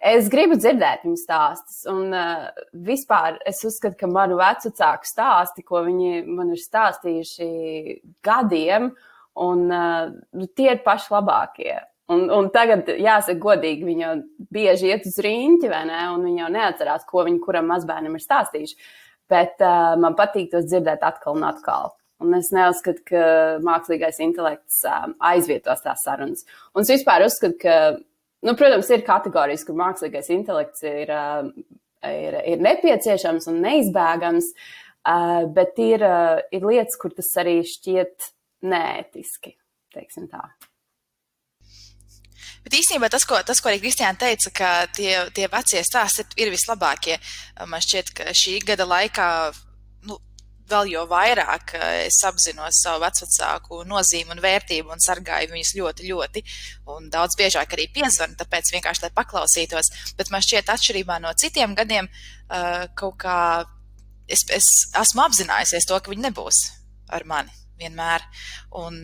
[0.04, 5.80] Es gribu dzirdēt viņu stāstus, un uh, vispār es uzskatu, ka manu vecāku stāsti, ko
[5.86, 7.48] viņi man ir stāstījuši
[8.22, 8.90] gadiem,
[9.40, 10.12] un uh,
[10.58, 11.78] tie ir paši labākie.
[12.12, 14.14] Un, un tagad, jāsaka, godīgi, viņi jau
[14.52, 16.00] bieži iet uz rīņķi, vai ne?
[16.12, 18.80] Un viņi jau neatcerās, ko viņi kuram mazbērnam ir stāstījuši.
[19.32, 21.94] Bet uh, man patīk tos dzirdēt atkal un atkal.
[22.24, 23.22] Un es neuzskatu, ka
[23.64, 26.44] mākslīgais intelekts um, aizvietos tās sarunas.
[26.76, 27.78] Un es vispār uzskatu, ka,
[28.44, 31.48] nu, protams, ir kategorijas, kur mākslīgais intelekts ir, uh,
[32.04, 38.30] ir, ir nepieciešams un neizbēgams, uh, bet ir, uh, ir lietas, kur tas arī šķiet
[38.68, 39.56] neētiski,
[39.96, 40.46] teiksim tā.
[42.74, 44.68] Bet īstenībā tas, ko, tas, ko arī Kristiāna teica, ka
[44.98, 47.20] tie, tie vecie stāsti ir, ir vislabākie.
[47.70, 49.28] Man šķiet, ka šī gada laikā
[50.10, 50.16] nu,
[50.72, 56.44] vēl jau vairāk es apzinos savu vecāku nozīmi un vērtību un sargāju viņus ļoti, ļoti.
[56.96, 59.92] Un daudz biežāk arī piezvanu, tāpēc vienkārši lai paklausītos.
[60.18, 62.10] Bet man šķiet, atšķirībā no citiem gadiem,
[62.98, 63.38] kaut kā
[64.26, 64.72] es, es
[65.04, 66.64] esmu apzinājusies to, ka viņi nebūs
[67.14, 68.26] ar mani vienmēr.
[68.82, 69.04] Un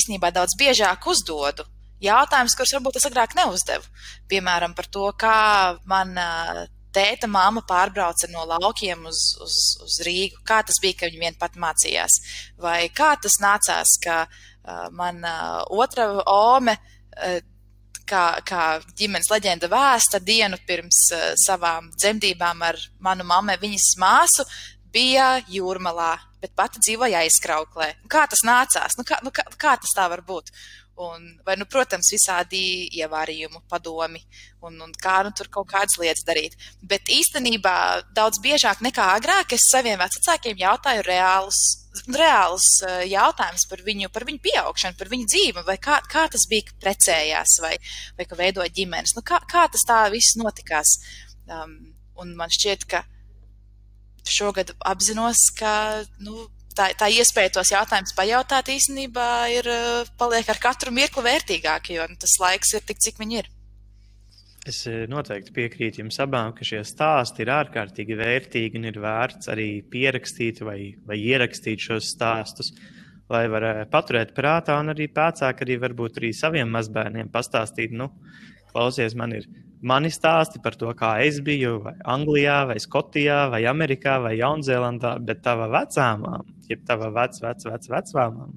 [0.00, 1.70] īsnībā daudz biežāk uzdodu
[2.04, 3.88] jautājumus, kurus varbūt es agrāk neuzdevu.
[4.30, 5.36] Piemēram, par to, kā
[5.90, 6.16] man
[6.94, 11.38] tēta māma pārbrauca no laukiem uz, uz, uz Rīgu, kā tas bija, ka viņa vien
[11.40, 12.20] pat mācījās,
[12.60, 17.40] vai kā tas nācās, ka uh, man uh, otra ome, uh,
[18.08, 18.62] kā, kā
[18.98, 24.46] ģimenes leģenda vēsta, dienu pirms uh, savām dzemdībām ar manu mammu, viņas māsu,
[24.94, 27.90] bija jūrmalā, bet pati dzīvoja aizkrauklē.
[28.10, 28.94] Kā tas nācās?
[28.98, 30.52] Nu, kā, nu, kā, kā tas tā var būt?
[30.94, 34.20] Un, vai, nu, protams, visādi ievārījumu padomi
[34.62, 36.54] un, un kā nu, tur kaut kādas lietas darīt.
[36.86, 37.74] Bet īstenībā
[38.14, 41.58] daudz biežāk nekā agrāk es saviem vecākiem jautāju reālus,
[42.14, 46.46] reālus eh, jautājumus par viņu, par viņu pieaugšanu, par viņu dzīvi, vai kā, kā tas
[46.50, 47.74] bija, ka precējās vai,
[48.14, 49.16] vai ka veidoja ģimenes.
[49.18, 50.94] Nu, kā, kā tas tā viss notikās?
[51.50, 51.74] Um,
[52.22, 53.02] un man šķiet, ka
[54.30, 60.60] šogad apzinos, ka nu, tā, tā iespēja tos jautājumus pajautāt īstenībā ir eh, paliek ar
[60.62, 63.50] katru mirkli vērtīgāk, jo nu, tas laiks ir tik, cik viņi ir.
[64.68, 69.50] Es eh, noteikti piekrītu jums abām, ka šie stāsti ir ārkārtīgi vērtīgi un ir vērts
[69.52, 72.72] arī pierakstīt vai, vai ierakstīt šos stāstus,
[73.32, 78.10] lai varētu paturēt prātā un arī pēcāk arī varbūt arī saviem mazbērniem pastāstīt, nu,
[78.74, 79.46] klausies, man ir
[79.84, 85.18] mani stāsti par to, kā es biju vai Anglijā, vai Skotijā, vai Amerikā, vai Jaunzēlandā,
[85.28, 88.48] bet tava vecāmā, jeb tava vec, vec, vec, vecmāmā,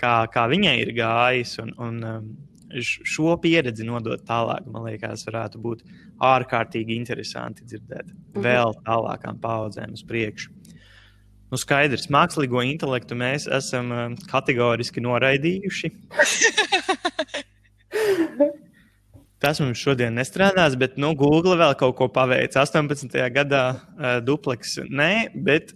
[0.00, 2.28] kā, kā viņai ir gājis un, un um,
[2.80, 5.84] šo pieredzi nodot tālāk, man liekas, varētu būt
[6.24, 8.42] ārkārtīgi interesanti dzirdēt mhm.
[8.46, 10.52] vēl tālākām paudzēm uz priekšu.
[11.46, 15.92] Nu, skaidrs, mākslīgo intelektu mēs esam um, kategoriski noraidījuši.
[19.42, 22.62] Tas mums šodien nestrādās, bet nu, Google vēl kaut ko paveica.
[22.64, 23.18] 18.
[23.34, 25.74] gadā uh, dupleks nē, bet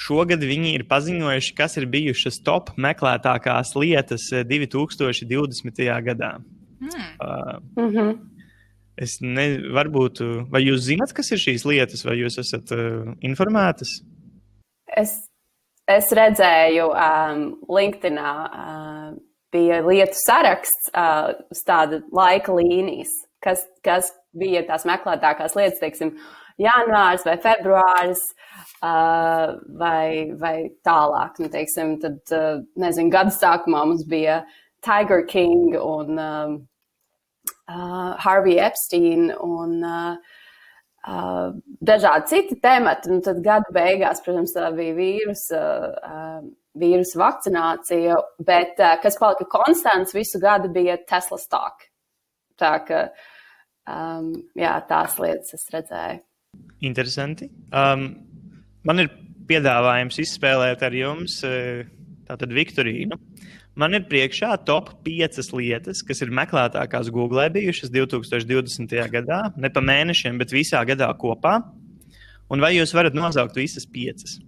[0.00, 5.84] šogad viņi ir paziņojuši, kas ir bijušas top meklētākās lietas 2020.
[6.08, 6.38] gadā.
[6.80, 7.04] Mm.
[7.20, 8.14] Uh, mm -hmm.
[8.94, 13.96] Es nezinu, varbūt, vai jūs zināt, kas ir šīs lietas, vai jūs esat uh, informētas?
[14.96, 15.16] Es,
[15.90, 18.18] es redzēju um, LinkedIn.
[18.18, 19.16] Uh,
[19.54, 23.12] bija lietu saraksts uh, uz tāda laika līnijas,
[23.44, 26.14] kas, kas bija tās meklētākās lietas, teiksim,
[26.60, 28.22] janvārs vai februāris.
[28.84, 34.42] Uh, vai, vai tālāk, nu, teiksim, tad, uh, nezinu, gada sākumā mums bija
[34.84, 36.56] Tiger King un um,
[37.68, 40.16] uh, Harvey Epstein un uh,
[41.08, 43.10] uh, dažādi citi temati.
[43.12, 45.64] Un tad gada beigās, protams, bija vīrusa.
[46.04, 51.86] Uh, vīrusu vakcinācija, bet uh, kas palika konstants visu gadu bija Tesla stock.
[52.60, 53.02] Tā ka
[53.90, 56.22] um, jā, tās lietas es redzēju.
[56.86, 57.50] Interesanti.
[57.74, 58.08] Um,
[58.86, 59.10] man ir
[59.48, 61.40] piedāvājums izspēlēt ar jums
[62.28, 63.18] tātad Viktorīnu.
[63.74, 68.94] Man ir priekšā top 5 lietas, kas ir meklētākās Google bijušas 2020.
[69.10, 71.58] gadā, ne pa mēnešiem, bet visā gadā kopā.
[72.52, 74.38] Un vai jūs varat nosaukt visas piecas?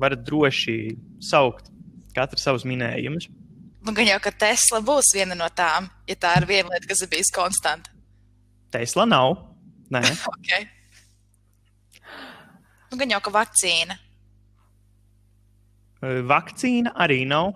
[0.00, 0.76] Varat droši
[1.22, 1.68] saukt
[2.16, 3.28] katru savus minējumus.
[3.80, 7.00] Nu, gan jau, ka Tesla būs viena no tām, ja tā ir viena lieta, kas
[7.04, 7.92] ir bijusi konstanta.
[8.72, 9.38] Tesla nav.
[9.90, 10.02] Nē,
[10.40, 10.68] Okay.
[12.90, 13.94] Nu, gan jau, ka vakcīna.
[16.26, 17.52] vakcīna arī nav.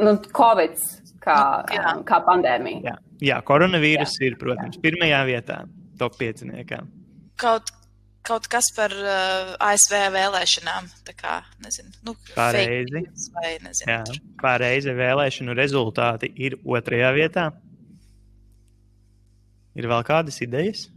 [0.00, 0.78] Nu, Covid
[1.20, 1.36] kā,
[1.74, 1.82] Jā.
[1.92, 2.80] um, kā pandēmija.
[2.86, 4.30] Jā, Jā koronavīrus Jā.
[4.30, 5.58] ir, protams, pirmajā vietā,
[6.00, 6.80] top pieciniekā.
[7.40, 7.68] Kaut,
[8.26, 10.88] kaut kas par uh, ASV vēlēšanām.
[11.06, 13.04] Tā kā, nezinu, nu, Pareizi.
[13.34, 14.20] Vai, nezinu, Jā, tur.
[14.42, 17.50] pārreize vēlēšanu rezultāti ir otrajā vietā.
[19.78, 20.88] Ir vēl kādas idejas?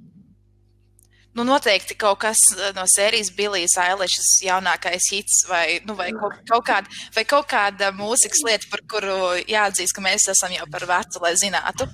[1.34, 6.38] Nu, noteikti kaut kas uh, no sērijas Billijas Eilishas jaunākais hits vai, nu, vai, kaut,
[6.50, 9.18] kaut kāda, vai kaut kāda mūzikas lieta, par kuru
[9.50, 11.90] jāatzīst, ka mēs esam jau par vecu, lai zinātu.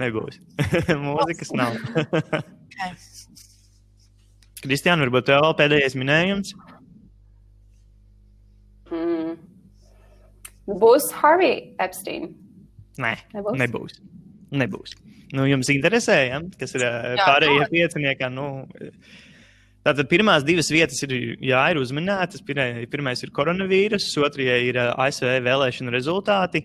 [0.00, 0.40] Nebūs.
[1.06, 1.78] Mūzikas nav.
[2.74, 3.13] Okay.
[4.64, 6.54] Kristiāna, varbūt tev vēl pēdējais minējums?
[8.92, 9.34] Mm.
[10.80, 12.30] Būs Harvey Epstein.
[13.00, 13.58] Nē, Nebūs?
[13.60, 13.98] nebūs.
[14.54, 14.94] nebūs.
[15.34, 16.38] Nu, jums interesē, ja?
[16.60, 18.28] kas ir ā, Jā, pārējie piecinieki.
[18.32, 18.44] Nu,
[19.84, 22.44] tātad pirmās divas vietas ir, jā, ir uzminētas.
[22.46, 26.64] Pirmā- ir koronavīrus, otrajā ir ā, ASV vēlēšanu rezultāti.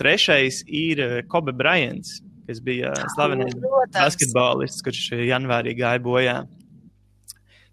[0.00, 3.54] Trešais ir Kobe Bryants, kas bija slavenais
[3.92, 6.38] basketbolists, kurš janvārī gāja bojā.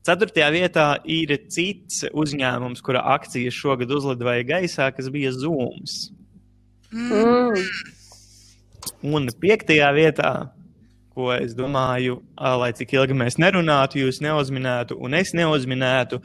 [0.03, 6.09] Ceturtajā vietā ir cits uzņēmums, kura akcijas šogad uzlidoja gaisā, kas bija Zooms.
[6.91, 7.55] Mm.
[9.07, 10.31] Un piektajā vietā,
[11.15, 16.19] ko es domāju, lai cik ilgi mēs nerunātu, jūs neuzminētu, un es neuzminētu,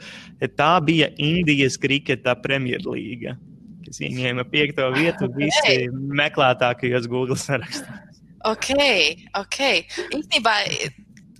[0.59, 3.37] tā bija Indijas kriketa Premjerlīga,
[3.85, 8.07] kas ieņēma piekto vietu visi meklētākajos Google sarakstos.
[8.47, 8.71] Ok,
[9.35, 9.57] ok.
[10.15, 10.53] Īstenībā,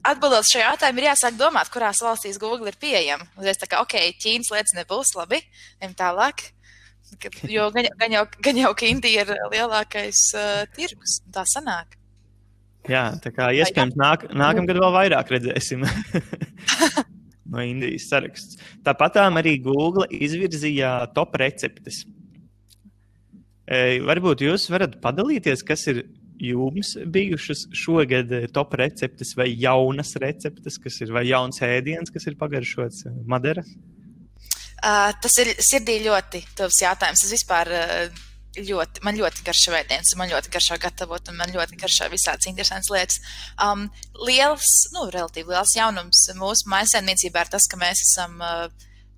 [0.08, 3.28] atbildot šo jautājumu, ir jāsāk domāt, kurās valstīs Google ir pieejama.
[3.40, 5.42] Uzreiz tā kā, ok, Ķīnas lietas nebūs labi,
[5.82, 6.50] ejam tālāk.
[7.50, 11.98] Jo gan, gan, jau, gan jau, ka Indija ir lielākais uh, tirgus, tā sanāk.
[12.90, 15.84] Jā, tā kā iespējams nāk, nākamgad vēl vairāk redzēsim
[17.52, 18.62] no Indijas saraksts.
[18.86, 22.06] Tāpat arī Google izvirzīja top receptes.
[23.70, 26.06] E, Varbūt jūs varat padalīties, kas ir
[26.40, 32.28] jums bijušas šogad e, top receptes vai jaunas receptes, kas ir vai jauns ēdiens, kas
[32.30, 33.66] ir pagaršots Madera.
[34.80, 37.26] Uh, tas ir sirdī ļoti tuvs jautājums.
[37.26, 38.22] Es vispār uh,
[38.58, 42.92] ļoti, man ļoti garšo ēdienas, man ļoti garšo gatavot, un man ļoti garšo visādas interesantas
[42.94, 43.20] lietas.
[43.62, 43.88] Um,
[44.26, 48.66] liels, nu, relatīvi liels jaunums mūsu maisaimniecībā ir tas, ka mēs esam, uh,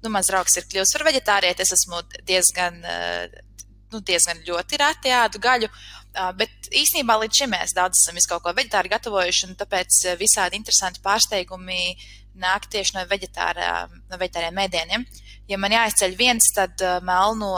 [0.01, 5.13] nu, mans draugs ir kļuvis par veģetārieti, es esmu diezgan, uh, nu, diezgan ļoti reti
[5.13, 5.71] ēdu gaļu.
[6.11, 10.99] Bet īsnībā līdz šim mēs daudz esam kaut ko veģetāri gatavojuši, un tāpēc visādi interesanti
[11.05, 11.93] pārsteigumi
[12.41, 13.69] nāk tieši no, veģetārā,
[14.11, 15.05] no veģetāriem mēdieniem.
[15.47, 17.55] Ja man jāizceļ viens, tad melno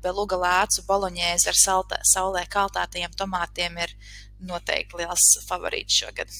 [0.00, 3.92] beluga lēcu boloņēzi ar salta, saulē kaltātajiem tomātiem ir
[4.40, 6.32] noteikti liels favorīts šogad.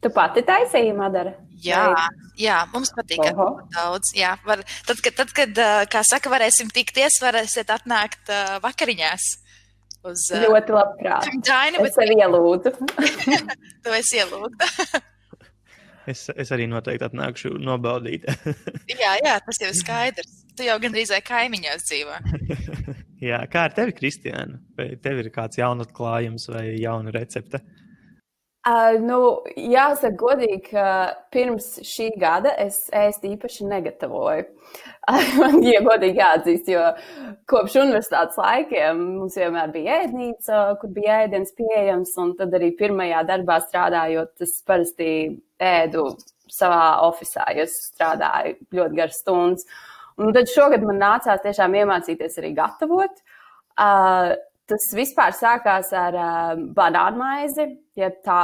[0.00, 1.34] Tu pati taisīji, Madara?
[1.60, 1.84] Jā,
[2.40, 3.20] jā mums patīk
[3.74, 4.14] daudz.
[4.16, 5.60] Jā, var, tad, kad, tad, kad,
[5.92, 8.32] kā saka, varēsim tikties, varēsiet atnākt
[8.64, 9.28] vakariņās
[10.06, 11.30] uz uh, Ļoti labprāt.
[11.48, 12.74] Dainu, Es bet tevi ielūdzu.
[13.84, 14.70] tu esi ielūgta.
[16.10, 18.24] Es, es arī noteikti atnākšu nobaudīt.
[19.02, 20.38] jā, jā, tas jau ir skaidrs.
[20.58, 22.16] Tu jau gandrīz vai kaimiņos dzīvo.
[23.22, 24.58] Jā, kā ar tevi, Kristiāna?
[24.76, 27.60] Vai tev ir kāds jauns atklājums vai jauna recepte?
[27.60, 27.89] Uh,
[29.00, 29.18] nu,
[29.56, 30.86] jāsaka, godīgi, ka
[31.32, 34.44] pirms šī gada es ēst īpaši negatavoju.
[35.40, 36.82] Man ir godīgi jāatzīst, jo
[37.48, 43.24] kopš universitātes laikiem mums vienmēr bija ēdnīca, kur bija ēdiens pieejams, un tad arī pirmajā
[43.32, 45.08] darbā strādājot, es parasti
[45.56, 46.04] ēdu
[46.52, 49.66] savā oficiālā, jo es strādāju ļoti garas stundas.
[50.20, 53.24] Un tad šogad man nācās tiešām iemācīties arī gatavot.
[53.80, 54.34] Uh,
[54.70, 57.66] tas vispār sākās ar uh, banānu maizi,
[57.98, 58.40] jeb tā,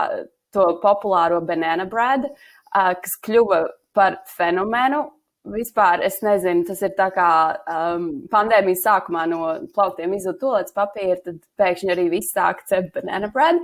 [0.54, 3.66] to populāro banana bread, uh, kas kļuva
[3.96, 5.06] par fenomenu.
[5.46, 7.30] Vispār es nezinu, tas ir tā kā
[7.70, 13.30] um, pandēmijas sākumā no plauktiem izzuda tolēts papīra, tad pēkšņi arī viss sāka cept banana
[13.30, 13.60] bread.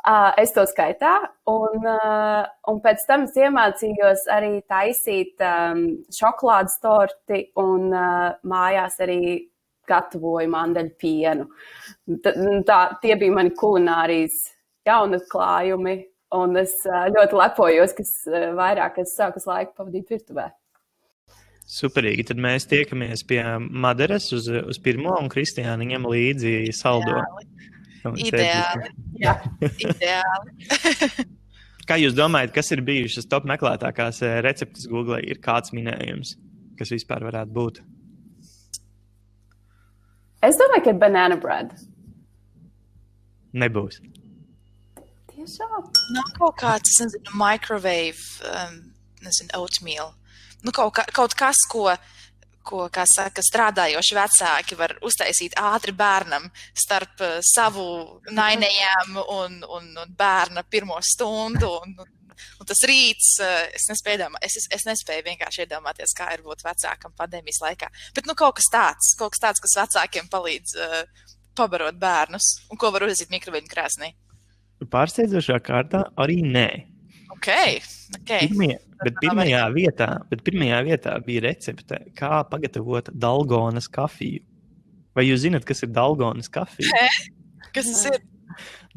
[0.00, 1.12] Uh, es to skaitā,
[1.52, 2.42] un, uh,
[2.72, 5.84] un pēc tam es iemācījos arī taisīt um,
[6.16, 9.20] šokolādes torti un uh, mājās arī
[9.90, 11.48] gatavoju mandeļu pienu.
[12.24, 12.32] Tā,
[12.66, 14.46] tā, tie bija mani kulinārijas
[14.88, 15.96] jaunatklājumi,
[16.38, 20.48] un es ļoti lepojos, ka es, ā, vairāk es sāku laiku pavadīt virtuvē.
[21.70, 22.26] Superīgi.
[22.30, 27.20] Tad mēs tiekamies pie Maderas uz, uz pirmo, un Kristiāna ņem līdzi saldo.
[28.08, 28.90] Un Ideāli.
[29.20, 29.36] Jā.
[29.92, 31.28] Ideāli.
[31.90, 35.18] Kā jūs domājat, kas ir bijušas top meklētākās receptes Google?
[35.26, 36.36] Ir kāds minējums,
[36.78, 37.80] kas vispār varētu būt?
[40.40, 41.74] Es domāju, ka banana bread.
[43.52, 43.98] Nebūs.
[45.34, 45.90] Tiešām.
[46.14, 48.78] Nav kaut kāds, es nezinu, microwave, um,
[49.24, 50.14] nezinu, oatmeal.
[50.64, 51.90] Nu, kaut, kā, kaut kas, ko,
[52.64, 57.86] ko, kā saka, strādājoši vecāki var uztaisīt ātri bērnam starp uh, savu
[58.30, 61.74] nainējām un, un, un bērna pirmo stundu.
[61.82, 62.16] Un, un,
[62.60, 66.64] un tas rīts, uh, es nespēju, domā, es, es nespēju vienkārši iedomāties, kā ir būt
[66.66, 67.90] vecākam pandēmijas laikā.
[68.16, 71.00] Bet nu, kaut kas tāds, kaut kas tāds, kas vecākiem palīdz uh,
[71.58, 74.14] pabarot bērnus un ko var uzsīt mikroviņu krāsnī.
[74.90, 76.68] Pārsteidzošā kārtā arī nē.
[77.36, 77.80] Okay,
[78.18, 78.48] okay.
[78.48, 84.42] Pirmie, bet, pirmajā vietā, bet pirmajā vietā bija recepte, kā pagatavot dalgonas kafiju.
[85.16, 87.06] Vai jūs zināt, kas ir dalgonas kafija?
[87.74, 88.16] Kas tas ir?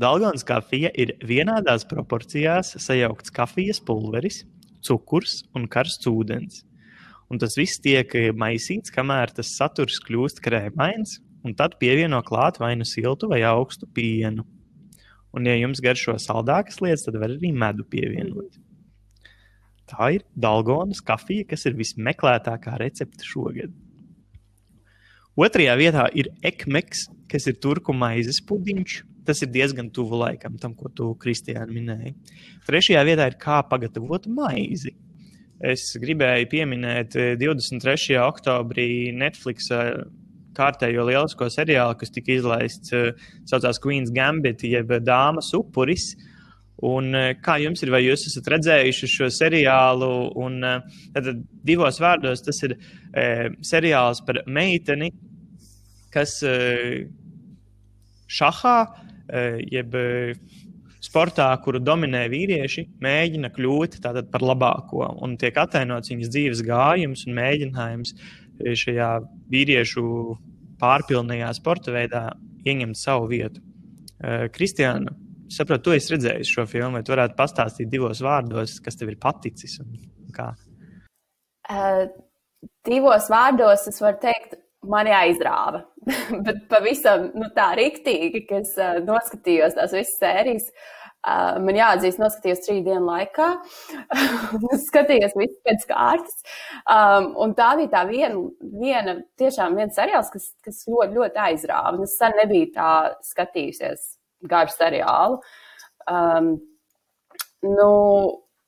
[0.02, 4.42] Dalgonas kafija ir vienādās proporcijās sajaukts kafijas pulveris,
[4.82, 6.64] cukurs un karsts ūdens.
[7.30, 12.74] Un tas viss tiek maisīts, kamēr tas saturs kļūst krēmains, un tad pievieno klāt vai
[12.80, 14.48] nu siltu vai augstu pienu.
[15.34, 18.58] Un, ja jums garšo saldākas lietas, tad var arī medu pievienot.
[19.90, 23.74] Tā ir Dalgonas kafija, kas ir vismeklētākā recepte šogad.
[25.38, 29.02] Otrajā vietā ir ekmeks, kas ir turku maizes pudiņš.
[29.24, 32.16] Tas ir diezgan tuvu laikam tam, ko tu, Kristiāna, minēji.
[32.68, 34.92] Trešajā vietā ir kā pagatavot maizi.
[35.64, 38.18] Es gribēju pieminēt 23.
[38.20, 39.70] oktobrī Netflix
[40.58, 42.92] kārtējo lielisko seriālu, kas tika izlaists,
[43.50, 46.12] saucās Queen's Gambit, jeb Dāmas upuris.
[46.84, 50.10] Un, kā jums ir, vai jūs esat redzējuši šo seriālu?
[50.44, 50.60] Un,
[51.16, 51.30] tad
[51.64, 53.26] divos vārdos tas ir e,
[53.64, 55.14] seriāls par meiteni,
[56.12, 57.06] kas e,
[58.28, 58.78] šahā,
[59.72, 59.96] jeb
[61.04, 64.00] sportā, kuru dominē vīrieši, mēģina kļūt
[64.32, 65.04] par labāko.
[65.26, 68.16] Un tiek attēlots viņas dzīves gājums un mēģinājums
[68.84, 69.10] šajā
[69.52, 70.06] vīriešu
[70.82, 72.24] pārpilnajā sporta veidā
[72.68, 73.64] ieņemt savu vietu.
[74.56, 75.12] Kristiāna,
[75.52, 79.20] saprotu, tu esi redzējis šo filmu, vai tu varētu pastāstīt divos vārdos, kas tev ir
[79.22, 79.98] paticis un
[80.36, 80.54] kā?
[81.72, 82.06] Uh,
[82.88, 84.58] divos vārdos es varu teikt,
[84.90, 85.86] man jāizrāva.
[86.46, 90.68] Bet pavisam nu, tā rīktīgi, ka es uh, noskatījos tās visas sērijas.
[91.24, 93.48] Uh, man jāatzīst, noskatījos trīs dienu laikā.
[94.90, 96.42] skatījos visu pēc kārtas.
[96.84, 98.42] Um, un tā bija tā viena,
[98.82, 101.96] viena tiešām viens seriāls, kas, kas ļoti, ļoti aizrāva.
[102.04, 102.92] Es sen nebiju tā
[103.30, 104.04] skatījusies
[104.52, 105.40] garu seriālu.
[106.12, 106.58] Um,
[107.64, 107.92] nu,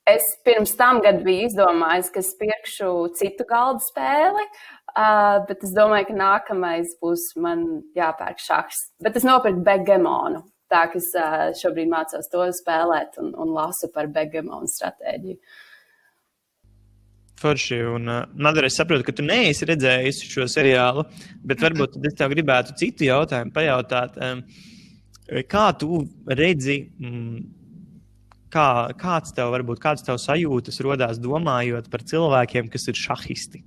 [0.08, 4.46] es pirms tam gadu biju izdomājis, ka es pirkšu citu galdu spēli.
[4.96, 7.66] Uh, bet es domāju, ka nākamais būs man
[7.96, 8.78] jāpērk šachs.
[9.04, 10.40] Bet es nopirku Begemonu.
[10.72, 11.12] Tā kā es
[11.60, 15.36] šobrīd mācos to spēlēt un, un lasu par Begemonu stratēģiju.
[17.36, 21.04] Forši, un uh, Madara, es saprotu, ka tu neesi redzējis šo seriālu,
[21.44, 24.16] bet varbūt es tev gribētu citu jautājumu pajautāt.
[24.16, 24.40] Um,
[25.44, 26.00] kā tu
[26.40, 27.44] redzi, um,
[28.48, 28.66] kā,
[28.96, 33.66] kāds tev varbūt, kāds tev sajūtas rodās domājot par cilvēkiem, kas ir šahisti?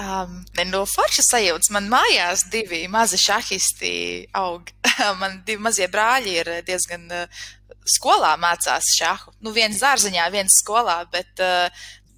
[0.00, 0.38] Um,
[0.70, 3.92] no foršas sajūtas man mājās divi mazi šahisti
[4.38, 4.70] aug.
[5.20, 7.42] man divi mazie brāļi ir diezgan uh,
[7.84, 9.34] skolā mācās šahu.
[9.44, 11.68] Nu, viens dārziņā, viens skolā, bet, uh,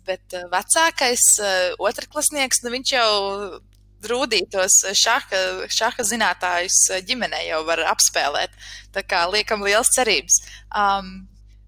[0.07, 3.11] bet uh, vecākais uh, otrklasnieks, nu, viņš jau
[4.13, 8.55] rūdītos šaha, šaha zinātājus ģimenē jau var apspēlēt.
[8.95, 10.41] Tā kā liekam liels cerības.
[10.71, 11.15] Um,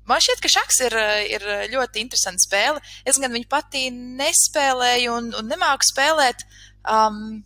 [0.09, 0.97] Man šķiet, ka šachs ir,
[1.33, 2.83] ir ļoti interesanta spēle.
[3.09, 6.45] Es gan viņu pati nespēlēju un, un nemāku spēlēt.
[6.85, 7.41] Um,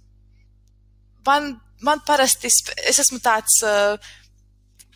[1.27, 1.53] man,
[1.87, 3.61] man parasti, es esmu tāds.
[3.67, 4.17] Uh,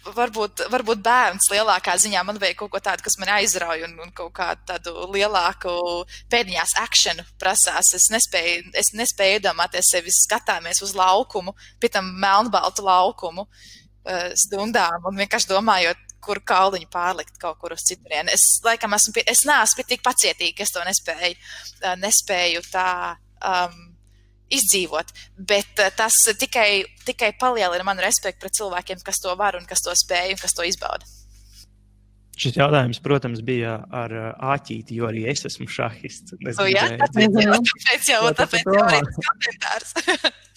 [0.03, 4.09] Varbūt, varbūt bērns lielākā ziņā man vajag kaut ko tādu, kas man aizrauja un, un
[4.11, 5.71] kaut kādu tādu lielāku
[6.33, 7.93] pēdiņās akciju prasās.
[7.95, 15.07] Es nespēju, es nespēju iedomāties sevi skatāmies uz laukumu, pie tam melnbaltu laukumu uh, stundām
[15.07, 18.33] un vienkārši domājot, kur kauliņu pārlikt kaut kur uz citurienu.
[18.35, 21.39] Es laikam esmu, pie, es neesmu tik pacietīgi, ka es to nespēju,
[22.03, 22.91] nespēju tā
[23.41, 23.81] um,
[24.53, 25.11] izdzīvot,
[25.49, 29.95] bet tas tikai, tikai palielina manu respektu pret cilvēkiem, kas to var un kas to
[29.97, 31.09] spēj un kas to izbauda.
[32.43, 34.13] Šis jautājums, protams, bija ar
[34.55, 36.39] āķīti, jo arī es esmu šahists.
[36.49, 39.93] Es o, jā, tāpēc jau, tāpēc jau, tāpēc jau arī tas komentārs.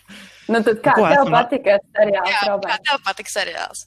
[0.52, 2.32] nu, tad kā Ko tev patika seriāls?
[2.32, 3.84] Jā, kā tev patika seriāls?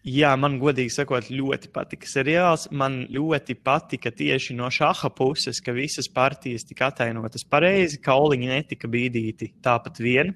[0.00, 2.70] Jā, man godīgi sakot, ļoti patika seriāls.
[2.72, 8.88] Man ļoti patika tieši no šāda puses, ka visas partijas tika atainotas pareizi, kauliņi netika
[8.88, 10.32] bīdīti tāpat vien.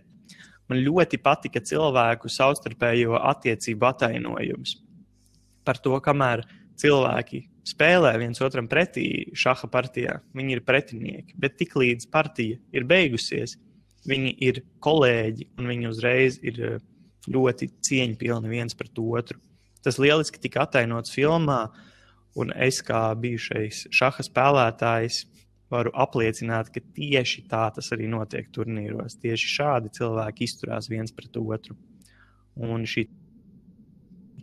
[0.69, 4.81] Man ļoti patika cilvēku savstarpējo attiecību atainojums.
[5.65, 6.43] par to, kamēr
[6.77, 11.39] cilvēki spēlē viens otram pretī šaha partijā, viņi ir pretinieki.
[11.41, 13.57] Bet tiklīdz partija ir beigusies,
[14.05, 16.79] viņi ir kolēģi un viņi uzreiz ir eh,
[17.33, 19.41] ļoti cieņpilni viens pret otru.
[19.85, 21.69] Tas lieliski tika attēlots filmā,
[22.41, 25.25] un es kā bijušais šaha spēlētājs
[25.73, 29.19] varu apliecināt, ka tieši tā tas arī notiek turnīros.
[29.23, 31.77] Tieši šādi cilvēki izturās viens pret otru.
[32.61, 33.07] Un šī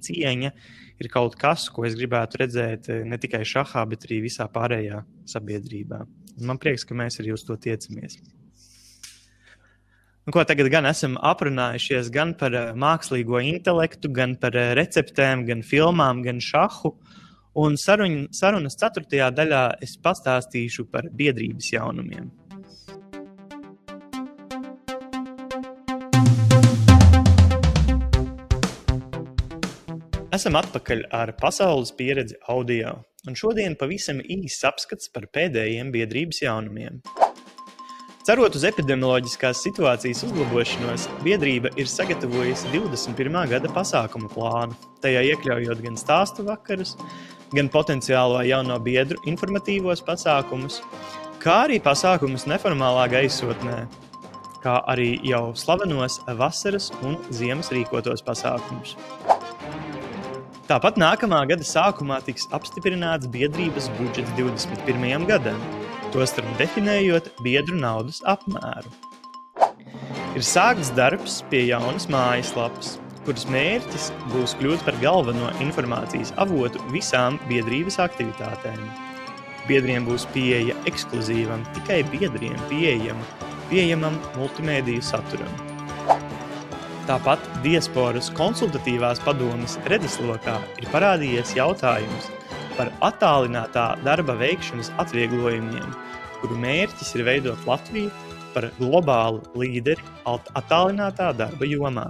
[0.02, 0.52] cieņa
[1.02, 5.02] ir kaut kas, ko es gribētu redzēt eh, ne tikai šahā, bet arī visā pārējā
[5.30, 6.04] sabiedrībā.
[6.39, 8.20] Un man prieks, ka mēs arī uz to tiecamies.
[10.22, 15.48] Nu, ko tagad gan esam aprunājušies gan par uh, mākslīgo intelektu, gan par uh, receptēm,
[15.48, 16.92] gan filmām, gan šahu.
[17.58, 22.30] Un sarun, sarunas ceturtajā daļā es pastāstīšu par biedrības jaunumiem.
[30.38, 32.94] Esam atpakaļ ar pasaules pieredzi audio,
[33.26, 37.02] un šodien pavisam īsts apskats par pēdējiem biedrības jaunumiem.
[38.22, 43.34] Cerot uz epidemioloģiskās situācijas uzlabošanos, biedrība ir sagatavojusi 21.
[43.50, 46.94] gada pasākumu plānu, tajā iekļaujot gan stāstu vakarus,
[47.50, 50.84] gan potenciālo jauno biedru informatīvos pasākumus,
[51.42, 53.82] kā arī pasākumus neformālā gaisotnē,
[54.62, 59.00] kā arī jau slavenos vasaras un ziemas rīkotos pasākumus.
[60.70, 65.26] Tāpat nākamā gada sākumā tiks apstiprināts biedrības budžets 21.
[65.26, 65.58] gadam,
[66.14, 68.91] tostarp definējot biedru naudas apmēru.
[70.32, 72.95] Ir sākts darbs pie jaunas mājaslapas,
[73.26, 78.80] kuras mērķis būs kļūt par galveno informācijas avotu visām biedrības aktivitātēm.
[79.68, 83.20] Biedriem būs pieeja ekskluzīvam, tikai biedriem pieejam,
[83.70, 85.59] pieejamam multimediju saturam.
[87.09, 92.30] Tāpat diasporas konsultatīvās padomes redzeslokā ir parādījies jautājums
[92.78, 95.96] par attālinātā darba veikšanas atvieglojumiem,
[96.42, 98.12] kuru mērķis ir veidot Latviju
[98.56, 102.10] par globālu līderi attālinātā darba jomā.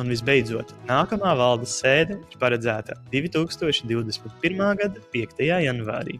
[0.00, 4.64] Un visbeidzot, nākamā valdes sēde ir paredzēta 2021.
[4.80, 5.44] gada 5.
[5.66, 6.16] janvārī.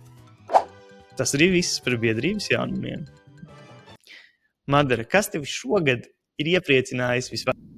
[1.16, 3.06] Tas arī viss par biedrības jaunumiem.
[4.70, 6.06] Madara, kas tev šogad
[6.40, 7.70] ir iepriecinājis visvairāk?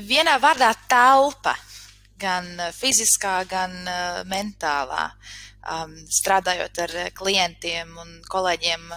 [0.00, 1.54] vienā vārdā telpa,
[2.22, 5.10] gan uh, fiziskā, gan uh, mentālā.
[5.62, 8.88] Um, strādājot ar uh, klientiem un kolēģiem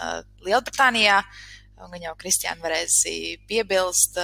[0.45, 1.19] Lielbritānijā,
[1.85, 3.01] un jau Kristiāna varēs
[3.49, 4.17] piebilst,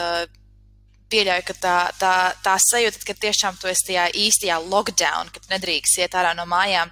[1.11, 5.51] pieļauju, ka tā, tā, tā sajūta, ka tiešām tu esi tajā īstajā lockdown, ka tu
[5.51, 6.91] nedrīkst iet ārā no mājām,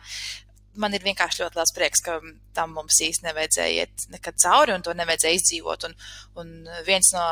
[0.79, 2.17] man ir vienkārši ļoti liels prieks, ka
[2.55, 5.85] tam mums īsti nevajadzēja iet nekad cauri un to nevajadzēja izdzīvot.
[5.89, 5.95] Un,
[6.41, 6.51] un
[6.87, 7.23] viens no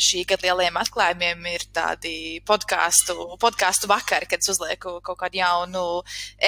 [0.00, 2.14] šī gada lielajiem atklājumiem ir tādi
[2.48, 5.84] podkāstu, podkāstu vakari, kad es uzlieku kaut kādu jaunu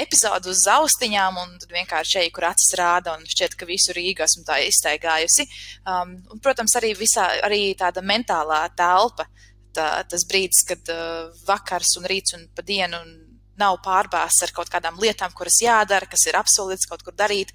[0.04, 4.46] epizodu uz austiņām un vienkārši eju, kur acis rāda un šķiet, ka visu Rīgu esmu
[4.48, 5.48] tā iztaigājusi.
[5.82, 9.28] Um, un, protams, arī, visā, arī tāda mentālā telpa.
[9.74, 13.23] Tā, tas brīdis, kad uh, vakars un rīts un pa dienu un
[13.60, 17.52] nav pārbāzts ar kaut kādām lietām, kuras jādara, kas ir apsolīts kaut kur darīt.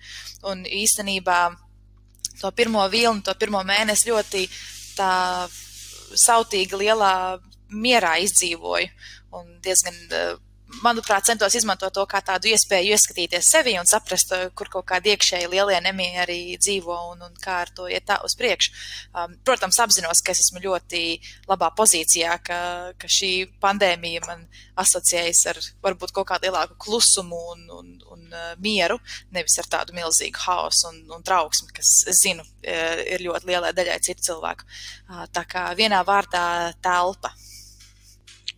[0.48, 1.40] Un īstenībā
[2.40, 4.46] to pirmo vilnu, to pirmo mēnesi ļoti
[4.98, 5.14] tā
[6.18, 7.14] sautīgi lielā
[7.70, 8.88] mierā izdzīvoju
[9.40, 9.98] un diezgan
[10.84, 15.14] manuprāt, centos izmantot to kā tādu iespēju ieskatīties sevi un saprast, eh, kur kaut kādi
[15.14, 18.74] iekšēji lielie nemieri dzīvo un, un kā ar to iet tā uz priekšu.
[19.14, 21.04] Um, protams, apzinos, ka es esmu ļoti
[21.50, 22.60] labā pozīcijā, ka,
[23.00, 24.46] ka šī pandēmija man
[24.80, 29.00] asociējas ar varbūt kaut kādu lielāku klusumu un, un, un uh, mieru,
[29.36, 33.74] nevis ar tādu milzīgu haosu un, un trauksmi, kas, es zinu, eh, ir ļoti lielai
[33.76, 34.70] daļai citu cilvēku.
[35.10, 37.34] Uh, tā kā vienā vārdā telpa.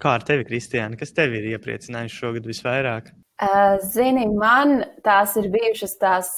[0.02, 0.98] Kā ar tevi, Kristiāna?
[0.98, 3.12] Kas tev ir iepriecinājuši šogad visvairāk?
[3.42, 6.32] Uh, zini, man tās ir bijušas tās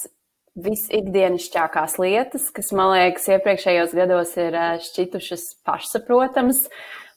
[0.63, 6.65] visikdienišķākās lietas, kas man liekas, iepriekšējos gados ir uh, šķitušas pašsaprotamas.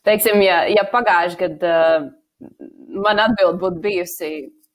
[0.06, 2.06] Teiksim, ja, ja pagājušajā gadā uh,
[3.06, 4.30] man atbild būtu bijusi,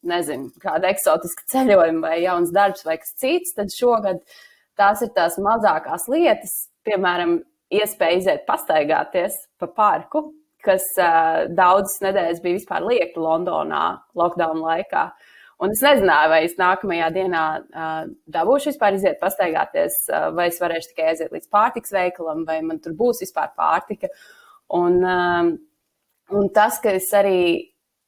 [0.08, 4.20] nezinu, kāda eksotiska ceļojuma vai jauns darbs vai kas cits, tad šogad
[4.80, 6.56] tās ir tās mazākās lietas,
[6.88, 7.40] piemēram,
[7.72, 10.26] iespēja iziet pastaigāties pa parku,
[10.66, 13.86] kas uh, daudzas nedēļas bija vispār liekta Londonā,
[14.18, 15.06] lockdown laikā.
[15.62, 17.98] Un es nezināju, vai es nākamajā dienā uh,
[18.34, 22.82] dabūšu vispār iziet pastaigāties, uh, vai es varēšu tikai aiziet līdz pārtiks veikalam, vai man
[22.82, 24.10] tur būs vispār pārtika.
[24.74, 25.52] Un, um,
[26.34, 27.44] un tas, ka es arī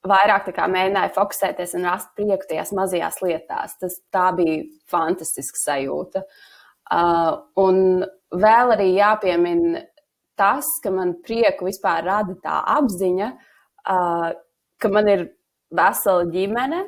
[0.07, 3.99] vairāk mēģināju fokusēties un rast prieku tajās mazajās lietās, tas
[4.37, 6.25] bija fantastiska sajūta.
[6.93, 8.03] Uh, un
[8.33, 9.85] vēl arī jāpiemina
[10.39, 13.29] tas, ka man prieku vispār rada tā apziņa,
[13.93, 14.29] uh,
[14.81, 15.27] ka man ir
[15.73, 16.83] vesela ģimene,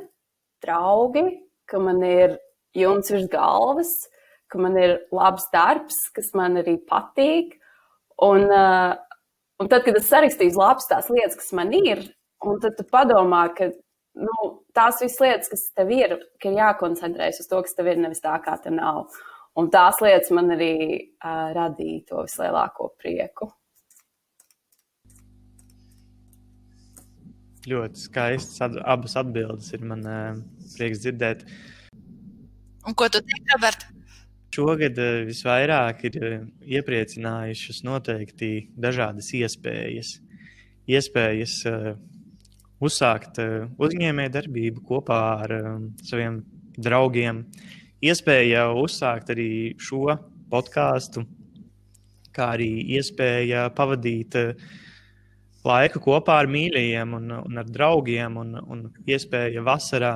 [0.65, 1.25] draugi,
[1.69, 2.37] ka man ir
[2.75, 3.93] jumts virs galvas,
[4.51, 7.55] ka man ir labs darbs, kas man arī patīk.
[8.25, 8.93] Un, uh,
[9.59, 12.03] un tad, kad es sarakstīju labs tās lietas, kas man ir,
[12.45, 13.71] un tad tu padomā, ka
[14.15, 14.35] nu,
[14.75, 18.23] tās visas lietas, kas tev ir, ka ir jākoncentrējas uz to, kas tev ir, nevis
[18.23, 19.17] tā, kā tev nav.
[19.55, 23.47] Un tās lietas man arī uh, radīja to vislielāko prieku.
[27.65, 30.41] Ļoti skaistas ad, abas atbildes ir man uh,
[30.75, 31.45] prieks dzirdēt.
[32.85, 33.87] Un ko tu teiksi, Robert?
[34.55, 36.35] Šogad uh, visvairāk ir uh,
[36.75, 40.17] iepriecinājušas noteikti dažādas iespējas.
[40.85, 41.95] Iespējas uh,
[42.83, 46.43] uzsākt uh, uzņēmēju darbību kopā ar um, saviem
[46.75, 47.45] draugiem.
[48.05, 49.49] Iespēja uzsākt arī
[49.81, 50.13] šo
[50.51, 51.23] podkāstu,
[52.35, 54.65] kā arī iespēja pavadīt uh,
[55.65, 60.13] laiku kopā ar mīļajiem un, un ar draugiem, un, un iespēja vasarā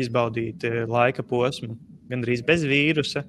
[0.00, 1.76] izbaudīt eh, laika posmu
[2.10, 3.24] gandrīz bez vīrusa.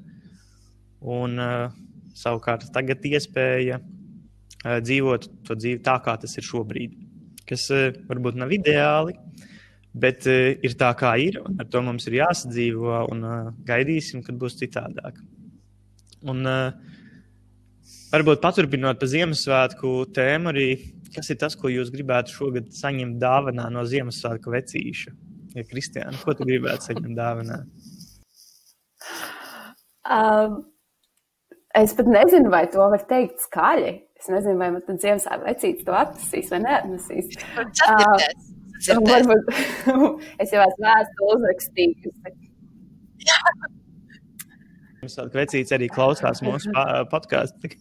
[1.05, 1.73] Un, uh,
[2.17, 6.95] savukārt tagad iespēja uh, dzīvot to dzīvi tā, kā tas ir šobrīd.
[7.45, 9.13] Kas uh, varbūt nav ideāli,
[9.95, 11.39] bet uh, ir tā, kā ir.
[11.59, 15.21] Ar to mums ir jāsadzīvo un uh, gaidīsim, kad būs citādāk.
[16.25, 16.95] Un, uh,
[18.11, 20.69] varbūt paturpinot pa Ziemassvētku tēmu, arī
[21.15, 25.15] kas ir tas, ko jūs gribētu šogad saņemt dāvanā no Ziemassvētku vecīša?
[25.55, 27.61] Ja Kristiāna, ko tu gribētu saņemt dāvanā?
[30.05, 30.57] Um,
[31.77, 33.95] es pat nezinu, vai to var teikt skaļi.
[34.19, 37.39] Es nezinu, vai man tad Ziemassvētku vecītis to atnesīs vai neatnesīs.
[37.55, 38.54] Uh,
[39.09, 39.51] varbūt
[40.43, 42.35] es jau esmu vēstuli uzrakstījusi.
[45.05, 46.71] Ziemassvētku vecītis arī klausās mūsu
[47.11, 47.71] podkāstu.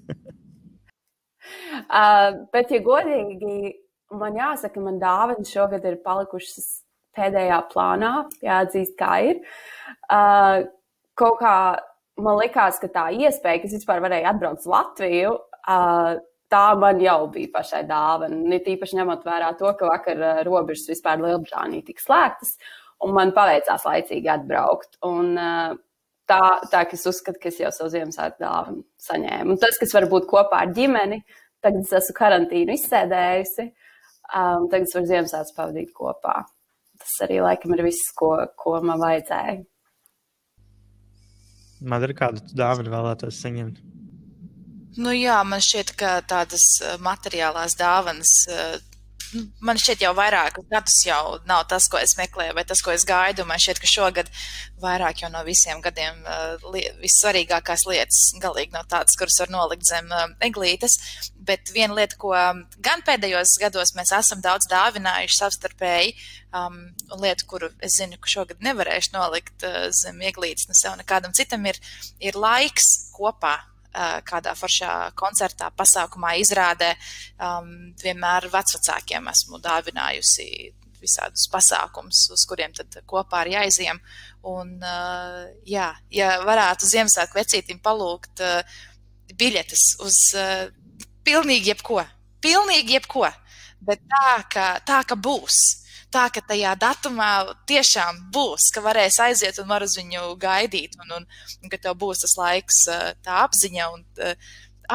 [1.88, 3.74] Uh, bet, ja godīgi,
[4.14, 6.68] man jāsaka, man dāvanas šogad ir palikušas
[7.16, 8.12] pēdējā plānā,
[8.44, 9.42] jāatzīst, kā ir.
[10.10, 10.66] Uh,
[11.18, 11.56] kaut kā
[12.20, 16.14] man likās, ka tā iespēja, kas vispār varēja atbraukt uz Latviju, uh,
[16.54, 18.40] tā man jau bija pašai dāvana.
[18.54, 22.56] Ne tīpaši ņemot vērā to, ka vakar uh, robežas vispār Lielbritānija tika slēgtas,
[23.04, 25.00] un man paveicās laicīgi atbraukt.
[25.04, 25.76] Un, uh,
[26.30, 29.56] tā, tā ka es uzskatu, ka es jau savu Ziemassvētku dāvanu saņēmu.
[29.56, 31.20] Un tas, kas var būt kopā ar ģimeni,
[31.64, 33.64] Tagad es esmu karantīnu izsēdējusi,
[34.36, 36.34] um, tagad es varu Ziemassvētku pavadīt kopā.
[37.00, 39.62] Tas arī laikam ir viss, ko, ko man vajadzēja.
[41.88, 43.80] Man ir kāda dāvana vēlētos saņemt.
[44.96, 48.76] Nu jā, man šķiet, ka tādas uh, materiālās dāvanas uh,
[49.64, 53.04] man šķiet, jau vairākus gadus jau nav tas, ko es meklēju, vai tas, ko es
[53.08, 53.46] gaidu.
[53.48, 54.30] Man šķiet, ka šogad
[54.82, 56.22] vairāk jau no visiem gadiem
[56.72, 60.10] li vissvarīgākās lietas galīgi nav tādas, kuras var nolikt zem
[60.44, 60.96] eglītes.
[61.44, 62.32] Bet viena lieta, ko
[62.84, 66.16] gan pēdējos gados mēs esam daudz dāvinājuši savstarpēji,
[66.56, 66.80] um,
[67.20, 69.68] lieta, kuru es zinu, ka šogad nevarēšu nolikt
[70.04, 71.80] zem ieglītes ne sev nekādam citam, ir,
[72.22, 73.58] ir laiks kopā
[74.26, 76.94] kādā foršā koncertā, pasākumā, izrādē,
[77.38, 77.68] um,
[78.02, 80.48] vienmēr vecākiem esmu dāvinājusi
[81.04, 84.00] visādus pasākumus, uz kuriem tad kopā ir jāiziem.
[84.48, 88.82] Un, uh, jā, ja varētu Ziemassvētku vecītim palūgt uh,
[89.38, 90.66] biļetes uz uh,
[91.24, 92.02] pilnīgi jebko,
[92.44, 93.28] pilnīgi jebko,
[93.84, 95.83] bet tā, ka, tā, ka būs
[96.14, 97.30] tā, ka tajā datumā
[97.68, 101.26] tiešām būs, ka varēs aiziet un var uz viņu gaidīt, un, un,
[101.62, 102.84] un ka tev būs tas laiks,
[103.24, 104.06] tā apziņa un,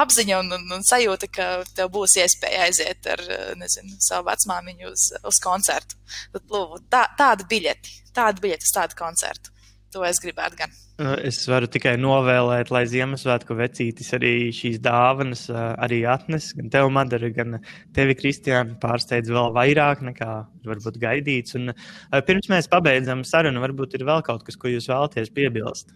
[0.04, 3.24] apziņa un, un, un sajūta, ka tev būs iespēja aiziet ar
[3.60, 6.00] nezinu, savu vecmāmiņu uz, uz koncertu.
[6.34, 9.56] Tad, lūk, tā, tāda biļeti, tāda biļeti uz tādu koncertu.
[9.90, 10.74] To es gribētu gan.
[11.26, 16.52] Es varu tikai novēlēt, lai Ziemassvētku vecītis arī šīs dāvanas arī atnes.
[16.58, 17.58] Gan tev, Madara, gan
[17.96, 20.30] tevi, Kristiāna, pārsteidz vēl vairāk nekā
[20.70, 21.58] varbūt gaidīts.
[21.58, 21.74] Un,
[22.28, 25.96] pirms mēs pabeidzam sarunu, varbūt ir vēl kaut kas, ko jūs vēlaties piebilst.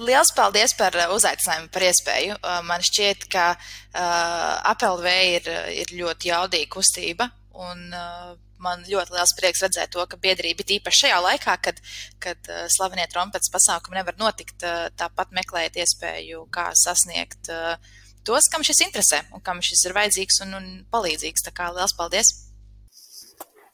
[0.00, 2.36] Liels paldies par uzaicinājumu, par iespēju.
[2.66, 5.50] Man šķiet, ka uh, APLV ir,
[5.82, 7.28] ir ļoti jaudīga kustība.
[7.60, 11.80] Un, uh, man ļoti liels prieks redzēt to, ka biedrība tīpaši šajā laikā, kad,
[12.22, 17.74] kad uh, slavenie trompetes pasākumi nevar notikt, uh, tāpat meklēt iespēju, kā sasniegt uh,
[18.26, 21.48] tos, kam šis interesē un kam šis ir vajadzīgs un, un palīdzīgs.
[21.48, 22.32] Tā kā liels paldies!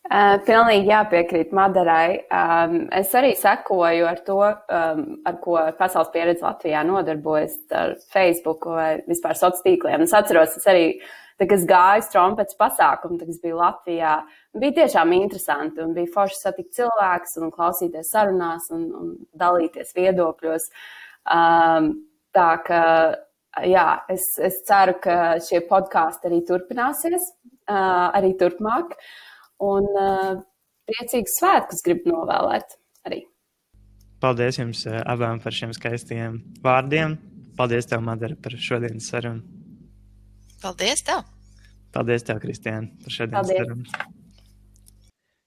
[0.07, 2.21] Uh, pilnīgi jāpiekrīt Madarai.
[2.31, 8.69] Um, es arī sekoju ar to, um, ar ko Pasaules pieredze Latvijā nodarbojas ar Facebook
[8.71, 10.05] vai vispār sociāliem tīkliem.
[10.07, 11.09] Es atceros, es arī uh,
[11.45, 14.15] kad gāju uz trompetes pasākumu, tad, kas bija Latvijā,
[14.61, 20.69] bija tiešām interesanti un bija forši satikt cilvēkus un klausīties sarunās un, un dalīties viedokļos.
[21.37, 21.93] Um,
[22.37, 22.83] tā ka
[23.65, 27.31] jā, es, es ceru, ka šie podkāsti arī turpināsies,
[27.69, 28.97] arī turpmāk.
[29.65, 29.87] Un
[30.87, 32.77] priecīgus svētkus gribu novēlēt
[33.09, 33.23] arī.
[34.21, 37.17] Paldies jums abām par šiem skaistiem vārdiem.
[37.57, 39.41] Paldies, tev, Madara, par šodienas sarunu.
[40.61, 41.25] Paldies, tev!
[41.97, 44.16] Paldies, tev, Kristiāna, par šodienas sarunu.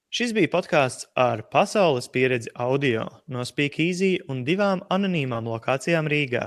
[0.10, 6.46] Šis bija podkāsts ar pasaules pieredzi audio no Speakeasy un divām anonīmām lokācijām Rīgā.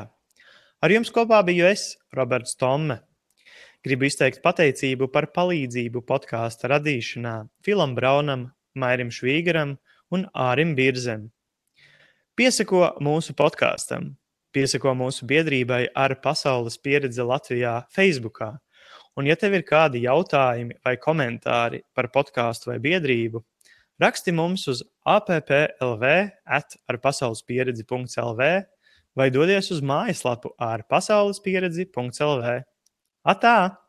[0.83, 2.97] Ar jums kopā biju es, Roberts Tomme.
[3.87, 9.77] Gribu izteikt pateicību par palīdzību podkāstu radīšanā Filam Braunam, Mairim Švīgaram
[10.11, 11.31] un Ārim Birzem.
[12.35, 14.11] Piesako mūsu podkāstam,
[14.51, 18.43] piesako mūsu biedrībai ar pasaules pieredzi Latvijā Facebook.
[19.15, 23.45] Un, ja tev ir kādi jautājumi vai komentāri par podkāstu vai biedrību,
[24.01, 25.53] raksti mums uz applv,
[26.89, 28.49] ar pasaules pieredzi.lv
[29.19, 32.63] vai dodies uz mājaslapu ar pasaules pieredzi.lv.
[33.29, 33.82] Atā!